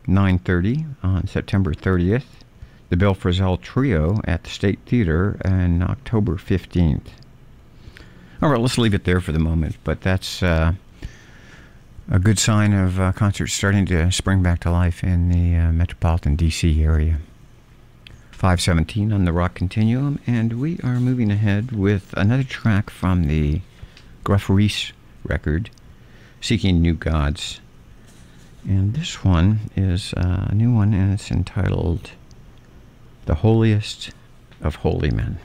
[0.07, 2.41] 9:30 on September 30th.
[2.89, 7.09] The Bill Frisell Trio at the State Theater on October 15th.
[8.41, 9.77] All right, let's leave it there for the moment.
[9.83, 10.73] But that's uh,
[12.09, 15.71] a good sign of uh, concerts starting to spring back to life in the uh,
[15.71, 16.83] metropolitan D.C.
[16.83, 17.19] area.
[18.31, 23.61] 517 on the Rock Continuum, and we are moving ahead with another track from the
[24.23, 24.91] Gruff Rhys
[25.23, 25.69] record,
[26.41, 27.61] Seeking New Gods.
[28.67, 32.11] And this one is uh, a new one, and it's entitled
[33.25, 34.09] The Holiest
[34.59, 35.37] of Holy Men.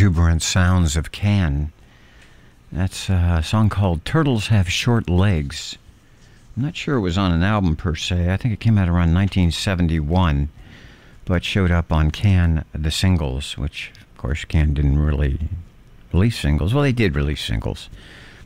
[0.00, 1.70] Exuberant sounds of Can.
[2.72, 5.76] That's a song called Turtles Have Short Legs.
[6.56, 8.32] I'm not sure it was on an album per se.
[8.32, 10.48] I think it came out around 1971,
[11.26, 15.38] but showed up on Can the singles, which, of course, Can didn't really
[16.14, 16.72] release singles.
[16.72, 17.90] Well, they did release singles,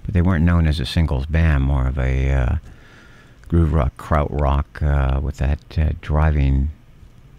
[0.05, 2.57] but they weren't known as a singles band, more of a uh,
[3.47, 6.71] groove rock, kraut rock uh, with that uh, driving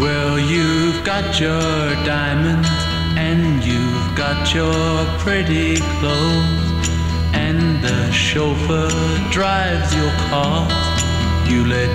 [0.00, 1.60] Well, you've got your
[2.06, 2.70] diamonds
[3.18, 6.88] and you've got your pretty clothes,
[7.34, 8.88] and the chauffeur
[9.30, 10.66] drives your car.
[11.46, 11.90] You let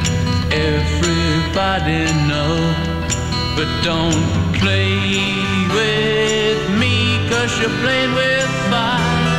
[0.54, 2.89] everybody know,
[3.60, 4.24] but don't
[4.56, 4.96] play
[5.76, 9.36] with me, cause you're playing with fire.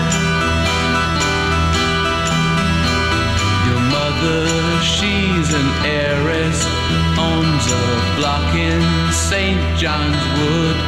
[3.68, 4.44] Your mother,
[4.94, 5.68] she's an
[5.98, 6.60] heiress,
[7.16, 7.86] owns a
[8.18, 9.62] block in St.
[9.80, 10.78] John's Wood,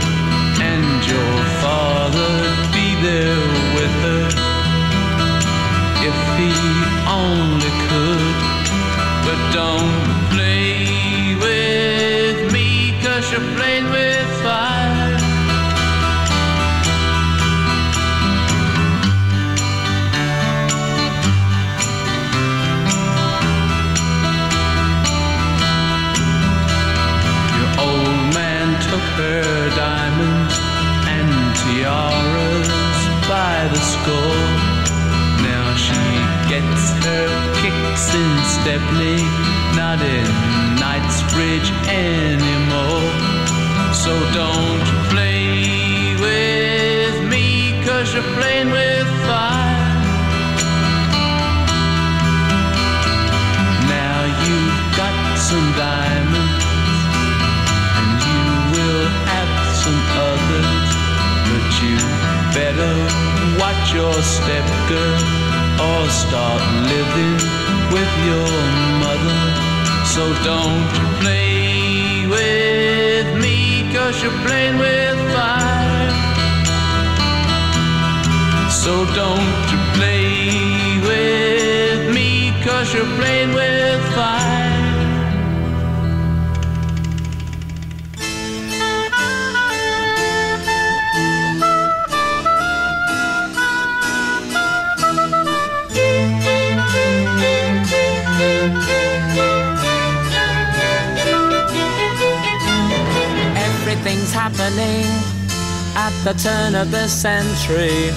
[0.70, 1.34] and your
[1.64, 3.44] father'd be there
[3.76, 4.24] with her
[6.10, 6.52] if he
[7.08, 8.36] only could.
[9.24, 9.96] But don't
[10.34, 10.51] play
[13.32, 15.16] you're playing with fire.
[27.56, 30.54] Your old man took her diamonds
[31.08, 33.00] and tiaras
[33.32, 34.44] by the score.
[35.40, 36.04] Now she
[36.52, 37.28] gets her
[37.62, 39.22] kicks in Stepney,
[39.74, 40.61] not in
[41.02, 43.10] Knightsbridge anymore.
[43.92, 49.98] So don't play with me, cause you're playing with fire.
[53.88, 56.64] Now you've got some diamonds,
[57.98, 59.52] and you will have
[59.82, 60.00] some
[60.30, 60.88] others,
[61.48, 61.96] but you
[62.54, 62.94] better
[63.58, 65.22] watch your step, girl,
[65.82, 67.38] or start living
[67.92, 68.50] with your
[69.02, 69.61] mother.
[70.14, 76.10] So don't you play with me, cause you're playing with fire.
[78.68, 84.61] So don't you play with me, cause you're playing with fire.
[104.62, 105.06] Happening
[105.96, 108.10] at the turn of the century.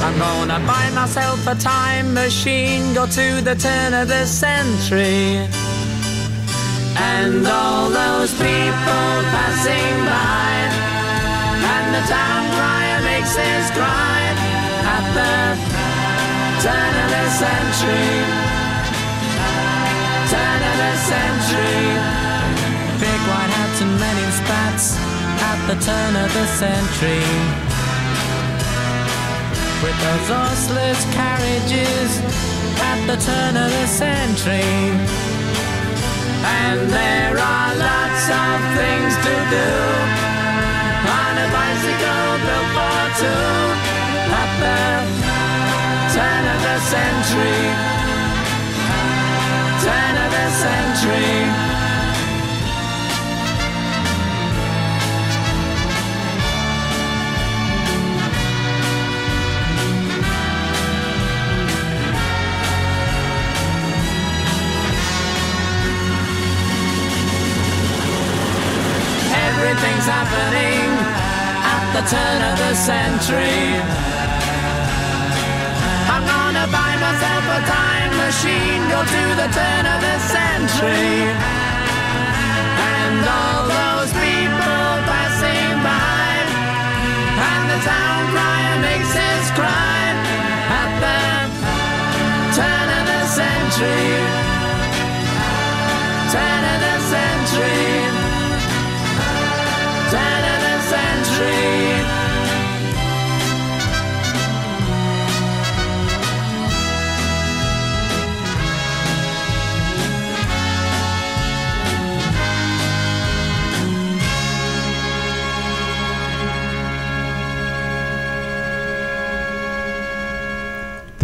[0.00, 5.46] I'm gonna buy myself a time machine, go to the turn of the century.
[6.96, 10.50] And all those people passing by,
[11.74, 14.20] and the town crier makes his cry
[14.96, 15.36] at the
[16.64, 18.14] turn of the century.
[20.32, 22.28] Turn of the century.
[23.00, 27.22] Big white and many spats at the turn of the century.
[29.82, 32.10] With those horseless carriages
[32.82, 34.74] at the turn of the century.
[36.42, 39.70] And there are lots of things to do
[41.06, 43.58] on a bicycle built for two
[44.42, 44.82] at the
[46.18, 47.62] turn of the century.
[49.86, 51.57] Turn of the century.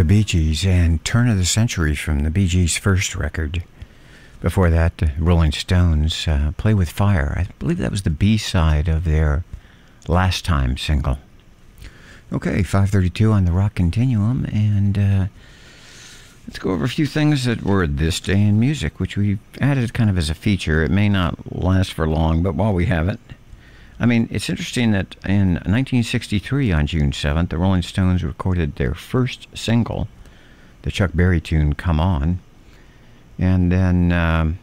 [0.05, 3.65] The Bee Gees and Turn of the Century from the Bee Gees' first record.
[4.43, 7.35] Before that, Rolling Stones, uh, Play with Fire.
[7.39, 9.45] I believe that was the B side of their
[10.07, 11.21] last time single.
[12.31, 15.27] Okay, 532 on the Rock Continuum, and uh,
[16.47, 19.95] let's go over a few things that were this day in music, which we added
[19.95, 20.85] kind of as a feature.
[20.85, 23.21] It may not last for long, but while we have it,
[23.99, 28.95] I mean, it's interesting that in 1963, on June 7th, the Rolling Stones recorded their
[28.95, 30.09] first single,
[30.83, 32.41] the Chuck Berry tune "Come On,"
[33.39, 34.59] and then um,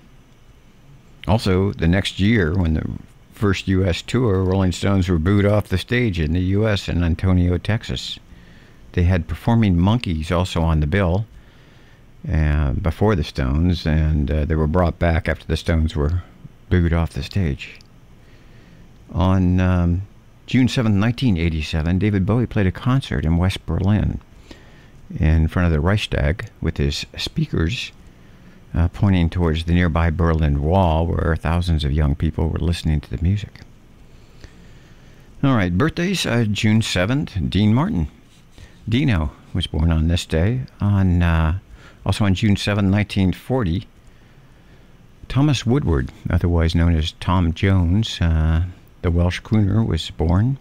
[1.27, 2.89] also the next year, when the
[3.33, 4.01] first U.S.
[4.01, 6.87] tour, Rolling Stones were booed off the stage in the U.S.
[6.87, 8.19] in Antonio, Texas.
[8.91, 11.25] They had performing monkeys also on the bill
[12.31, 16.21] uh, before the Stones, and uh, they were brought back after the Stones were
[16.69, 17.79] booed off the stage.
[19.11, 20.01] On um,
[20.47, 24.19] June 7, 1987, David Bowie played a concert in West Berlin
[25.19, 27.91] in front of the Reichstag with his speakers
[28.73, 33.09] uh, pointing towards the nearby Berlin Wall where thousands of young people were listening to
[33.09, 33.61] the music.
[35.43, 38.07] All right, birthdays uh, June 7th, Dean Martin.
[38.87, 40.61] Dino was born on this day.
[40.79, 41.59] On uh,
[42.05, 43.87] Also on June 7, 1940,
[45.27, 48.63] Thomas Woodward, otherwise known as Tom Jones, uh,
[49.01, 50.57] the Welsh crooner, was born.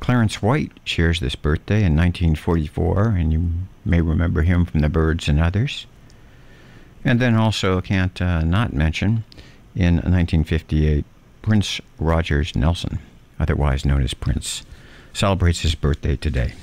[0.00, 3.50] Clarence White shares this birthday in 1944, and you
[3.84, 5.86] may remember him from The Byrds and others.
[7.04, 9.24] And then also, can't uh, not mention,
[9.74, 11.04] in 1958,
[11.42, 12.98] Prince Rogers Nelson,
[13.38, 14.62] otherwise known as Prince,
[15.12, 16.54] celebrates his birthday today.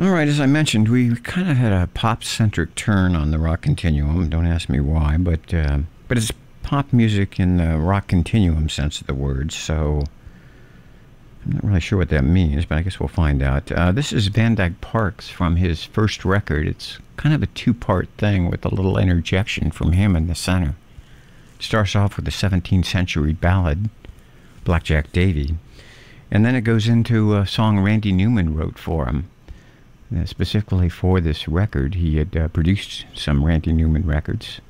[0.00, 3.60] All right, as I mentioned, we kind of had a pop-centric turn on the rock
[3.60, 4.28] continuum.
[4.30, 6.32] Don't ask me why, but uh, but it's
[6.72, 9.52] pop music in the rock continuum sense of the word.
[9.52, 10.04] So
[11.44, 13.70] I'm not really sure what that means, but I guess we'll find out.
[13.70, 16.66] Uh, this is Van Dyke Parks from his first record.
[16.66, 20.74] It's kind of a two-part thing with a little interjection from him in the center.
[21.58, 23.90] It starts off with a 17th century ballad,
[24.64, 25.56] Blackjack Davy,
[26.30, 29.28] and then it goes into a song Randy Newman wrote for him.
[30.10, 34.62] Uh, specifically for this record, he had uh, produced some Randy Newman records.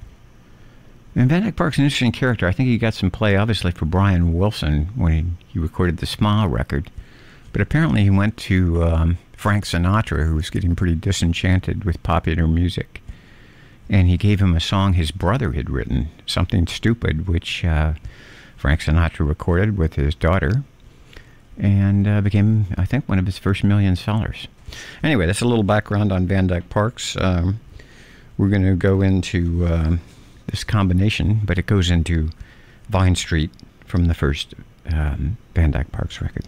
[1.14, 2.46] And Van Dyke Park's an interesting character.
[2.46, 6.48] I think he got some play, obviously, for Brian Wilson when he, recorded the Smile
[6.48, 6.90] record.
[7.52, 12.48] But apparently, he went to um, Frank Sinatra, who was getting pretty disenchanted with popular
[12.48, 13.02] music.
[13.90, 17.92] And he gave him a song his brother had written, Something Stupid, which uh,
[18.56, 20.62] Frank Sinatra recorded with his daughter
[21.58, 24.48] and uh, became, I think, one of his first million sellers.
[25.02, 27.16] Anyway, that's a little background on Van Dyke Parks.
[27.20, 27.60] Um,
[28.38, 30.00] we're going to go into um,
[30.52, 32.30] this combination, but it goes into
[32.88, 33.50] Vine Street
[33.86, 34.54] from the first
[34.92, 36.46] um, Van Dyke Parks record.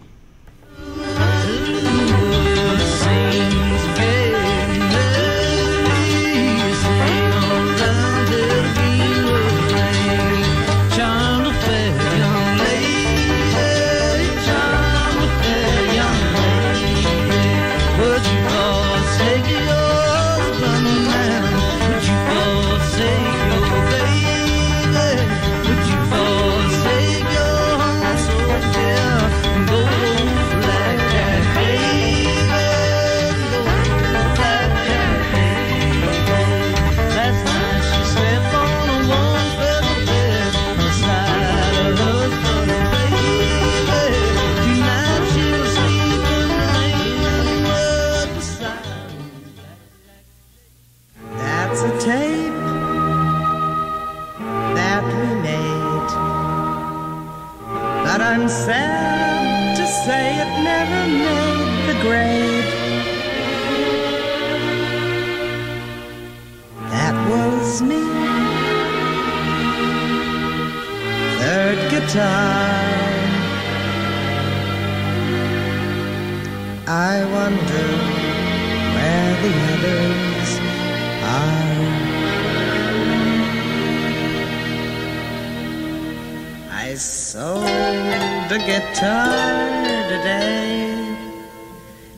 [88.54, 90.94] A guitar today.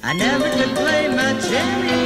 [0.03, 2.06] I never could play my anyway.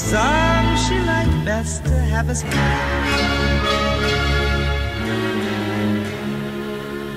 [0.00, 2.78] Song she liked best to have us play.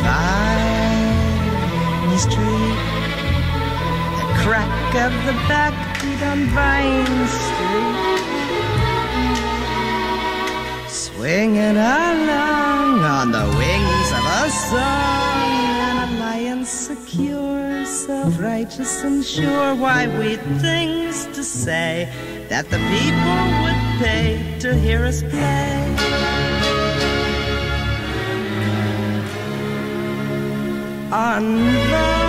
[0.05, 1.17] Vine
[2.25, 2.79] Street.
[4.19, 8.15] The crack of the backbeat on Vine Street.
[10.87, 11.64] Swinging
[14.45, 14.79] a song.
[15.89, 19.73] An alliance secure, self-righteous and sure.
[19.73, 22.07] Why we'd things to say
[22.49, 24.27] that the people would pay
[24.59, 25.81] to hear us play.
[31.11, 31.45] On
[31.89, 32.24] Vine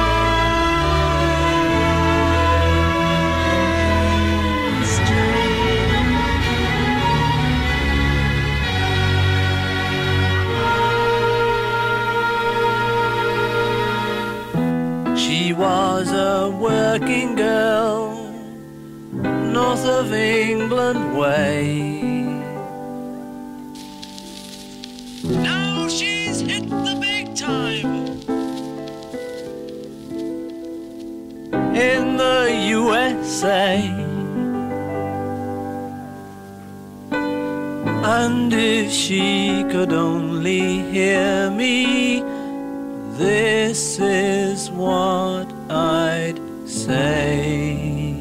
[16.99, 18.33] working girl,
[19.13, 21.91] north of England way.
[25.23, 27.93] Now she's hit the big time
[31.77, 33.77] in the USA.
[38.19, 42.23] And if she could only hear me,
[43.19, 45.46] this is what
[46.87, 48.15] say.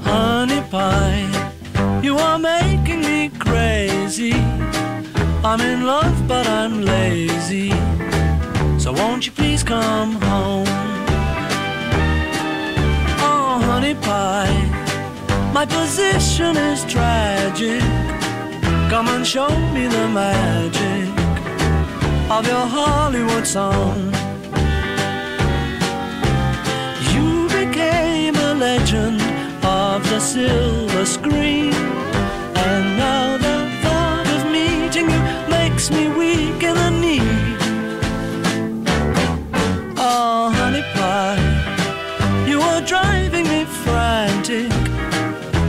[0.00, 1.28] Honey pie,
[2.02, 4.32] you are making me crazy.
[5.44, 7.70] I'm in love, but I'm lazy.
[8.78, 10.72] So won't you please come home?
[13.28, 14.60] Oh, honey pie,
[15.52, 17.82] my position is tragic.
[18.92, 20.81] Come and show me the magic
[22.38, 23.98] of your Hollywood song.
[27.12, 29.20] You became a legend
[29.62, 31.74] of the silver screen,
[32.64, 37.34] and now the thought of meeting you makes me weak in the knee.
[39.98, 41.44] Oh, honey pie,
[42.48, 44.72] you are driving me frantic.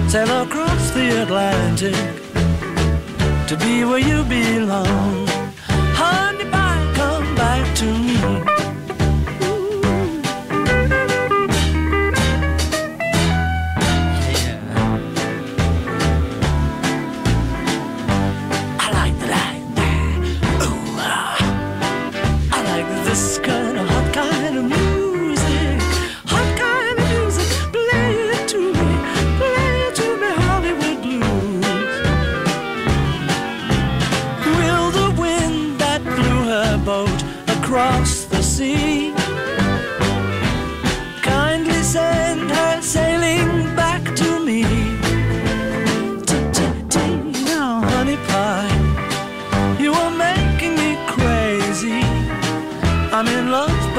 [0.09, 2.03] Sail across the Atlantic
[3.49, 5.32] to be where you belong.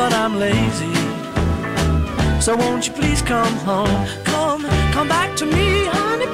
[0.05, 0.95] But I'm lazy.
[2.39, 4.07] So won't you please come home?
[4.25, 4.63] Come,
[4.93, 6.27] come back to me, honey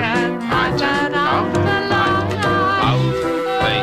[0.00, 1.60] can I turn out the
[1.92, 2.34] light?
[2.88, 3.12] Out,
[3.62, 3.80] they.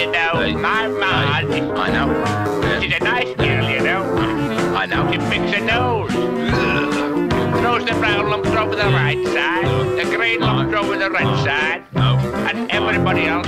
[0.00, 1.54] You know, my mind.
[1.78, 2.08] I know.
[2.80, 4.02] She's a nice girl, you know.
[4.76, 5.10] I know.
[5.10, 6.12] She picks a nose.
[7.60, 9.66] Throws the brown lumps over the right side,
[9.98, 13.46] the green lumps over the red side, and everybody else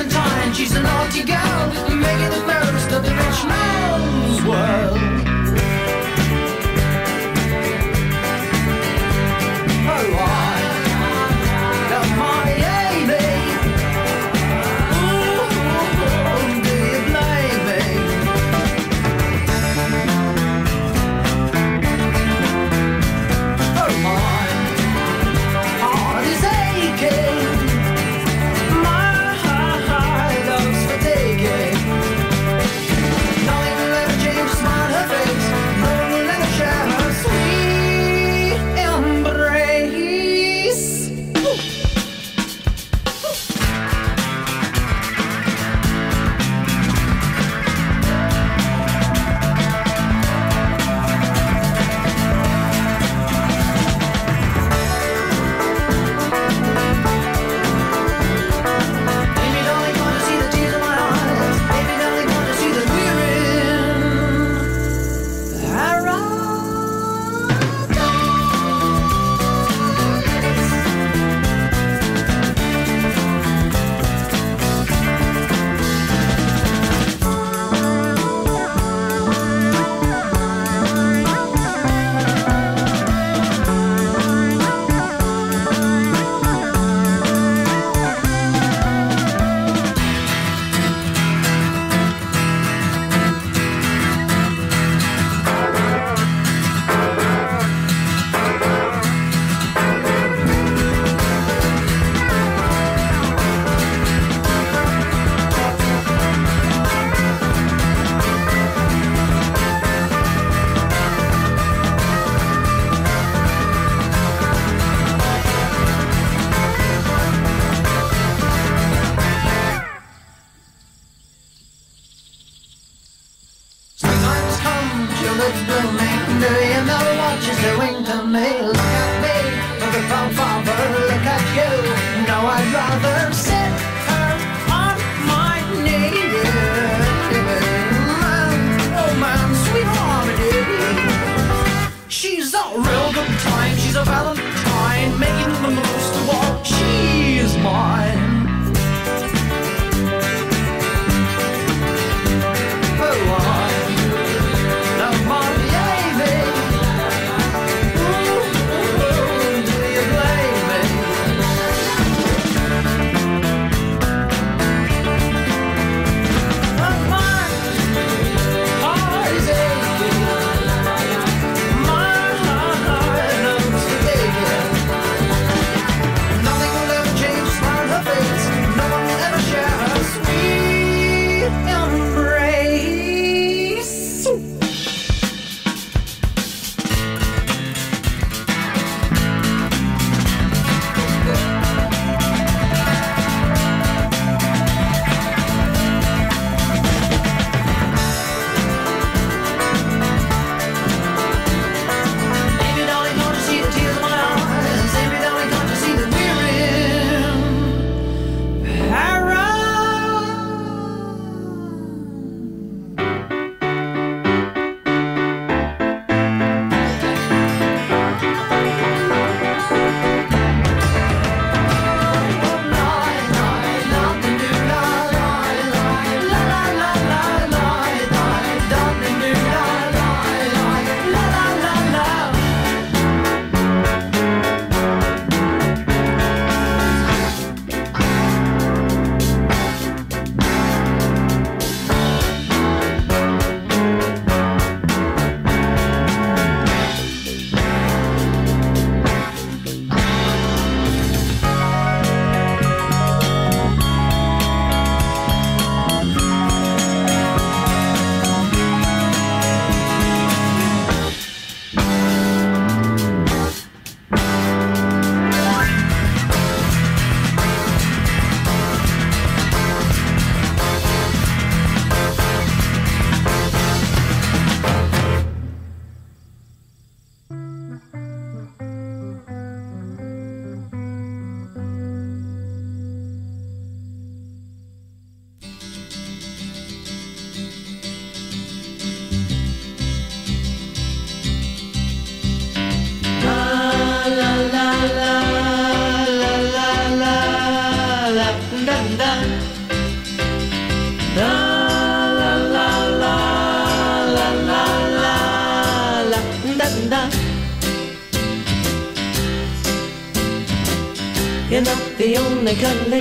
[0.00, 0.54] turpentine.
[0.54, 5.19] She's a naughty girl, making the most of the rich man's world.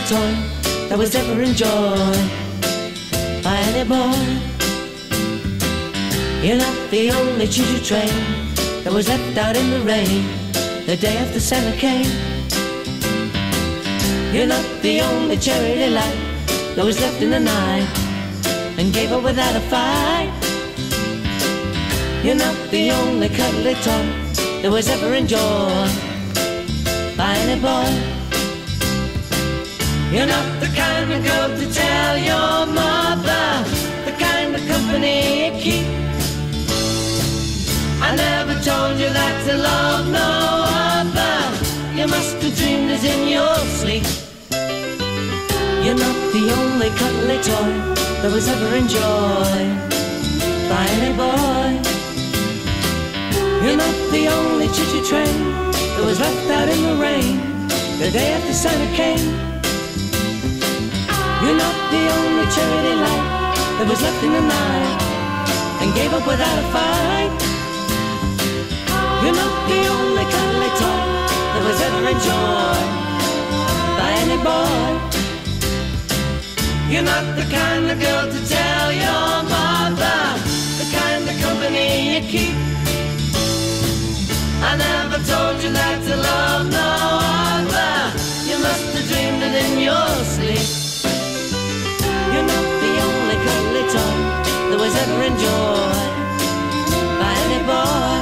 [0.10, 0.34] Toy
[0.90, 2.26] that was ever enjoyed
[3.44, 4.18] by any boy.
[6.41, 8.15] You're not the only choo-choo train
[8.84, 10.26] that was left out in the rain
[10.88, 12.10] the day after Santa came.
[14.34, 16.19] You're not the only cherry delight
[16.76, 17.88] that was left in the night
[18.80, 20.31] and gave up without a fight.
[22.23, 24.06] You're not the only cuddly toy
[24.61, 25.94] that was ever enjoyed
[27.15, 28.19] by any boy.
[30.11, 33.45] You're not the kind of girl to tell your mother
[34.06, 35.86] the kind of company you keep.
[38.02, 41.36] I never told you that to love no other.
[41.95, 44.07] You must have dreamed it in your sleep.
[45.86, 47.72] You're not the only cuddly toy
[48.22, 49.77] that was ever enjoyed
[50.73, 51.69] by any boy.
[53.61, 55.38] You're not the only choo-choo train
[55.69, 57.38] that was left out in the rain
[57.99, 59.59] the day after Santa came.
[61.41, 64.99] You're not the only charity light that was left in the night
[65.80, 67.32] and gave up without a fight.
[69.24, 71.06] You're not the only cuddly toy
[71.56, 72.90] that was ever enjoyed
[73.95, 74.84] by any boy.
[76.91, 80.20] You're not the kind of girl to tell your mother
[80.76, 82.56] the kind of company you keep.
[84.60, 86.90] I never told you that to love no
[87.64, 87.95] other.
[88.44, 90.89] You must have dreamed it in your sleep.
[94.80, 96.16] Was ever enjoyed
[97.20, 98.18] by any boy.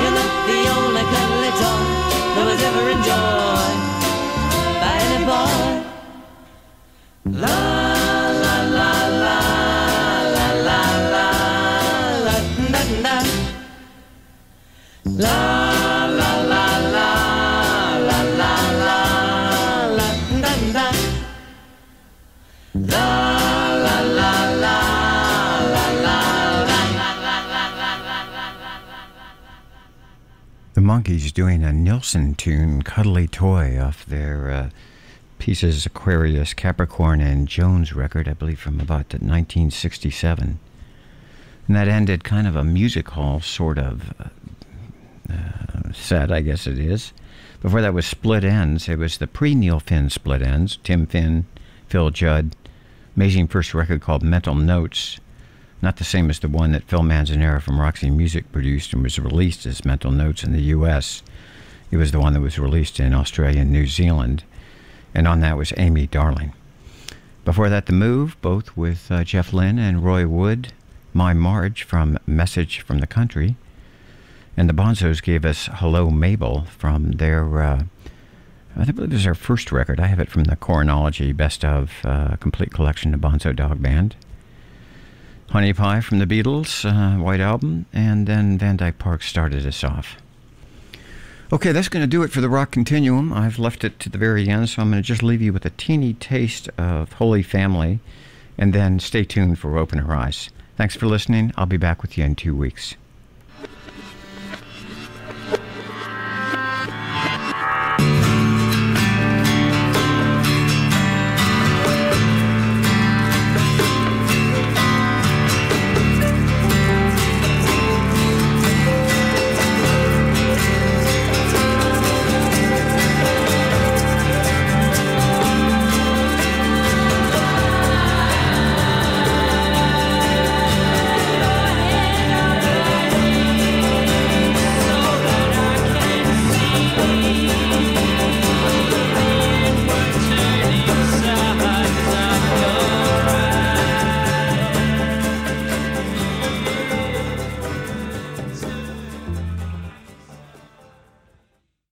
[0.00, 1.82] You're not the only cuddly toy
[2.34, 3.80] that was ever enjoyed
[4.82, 5.58] by any boy.
[7.42, 8.90] Love la la
[9.24, 9.38] la
[10.36, 10.80] La La
[11.14, 11.26] La
[13.04, 13.18] La
[15.04, 15.59] la
[30.90, 34.70] The Monkees doing a Nilsson tune, Cuddly Toy, off their uh,
[35.38, 40.58] Pisces Aquarius, Capricorn, and Jones record, I believe from about 1967.
[41.68, 46.66] And that ended kind of a music hall sort of uh, uh, set, I guess
[46.66, 47.12] it is.
[47.62, 48.88] Before that was Split Enz.
[48.88, 50.76] It was the pre Neil Finn Split Enz.
[50.82, 51.46] Tim Finn,
[51.86, 52.56] Phil Judd.
[53.14, 55.20] Amazing first record called Mental Notes.
[55.82, 59.18] Not the same as the one that Phil Manzanera from Roxy Music produced and was
[59.18, 61.22] released as Mental Notes in the U.S.
[61.90, 64.44] It was the one that was released in Australia and New Zealand.
[65.14, 66.52] And on that was Amy Darling.
[67.44, 70.72] Before that, The Move, both with uh, Jeff Lynne and Roy Wood.
[71.14, 73.56] My Marge from Message from the Country.
[74.56, 77.84] And the Bonzos gave us Hello Mabel from their, uh,
[78.76, 79.98] I believe it was their first record.
[79.98, 84.14] I have it from the Cornology Best of uh, Complete Collection of Bonzo Dog Band.
[85.50, 89.82] Honey Pie from the Beatles, uh, White Album, and then Van Dyke Park started us
[89.82, 90.16] off.
[91.52, 93.32] Okay, that's going to do it for the Rock Continuum.
[93.32, 95.66] I've left it to the very end, so I'm going to just leave you with
[95.66, 97.98] a teeny taste of Holy Family,
[98.56, 100.50] and then stay tuned for Open Her Eyes.
[100.76, 101.52] Thanks for listening.
[101.56, 102.94] I'll be back with you in two weeks.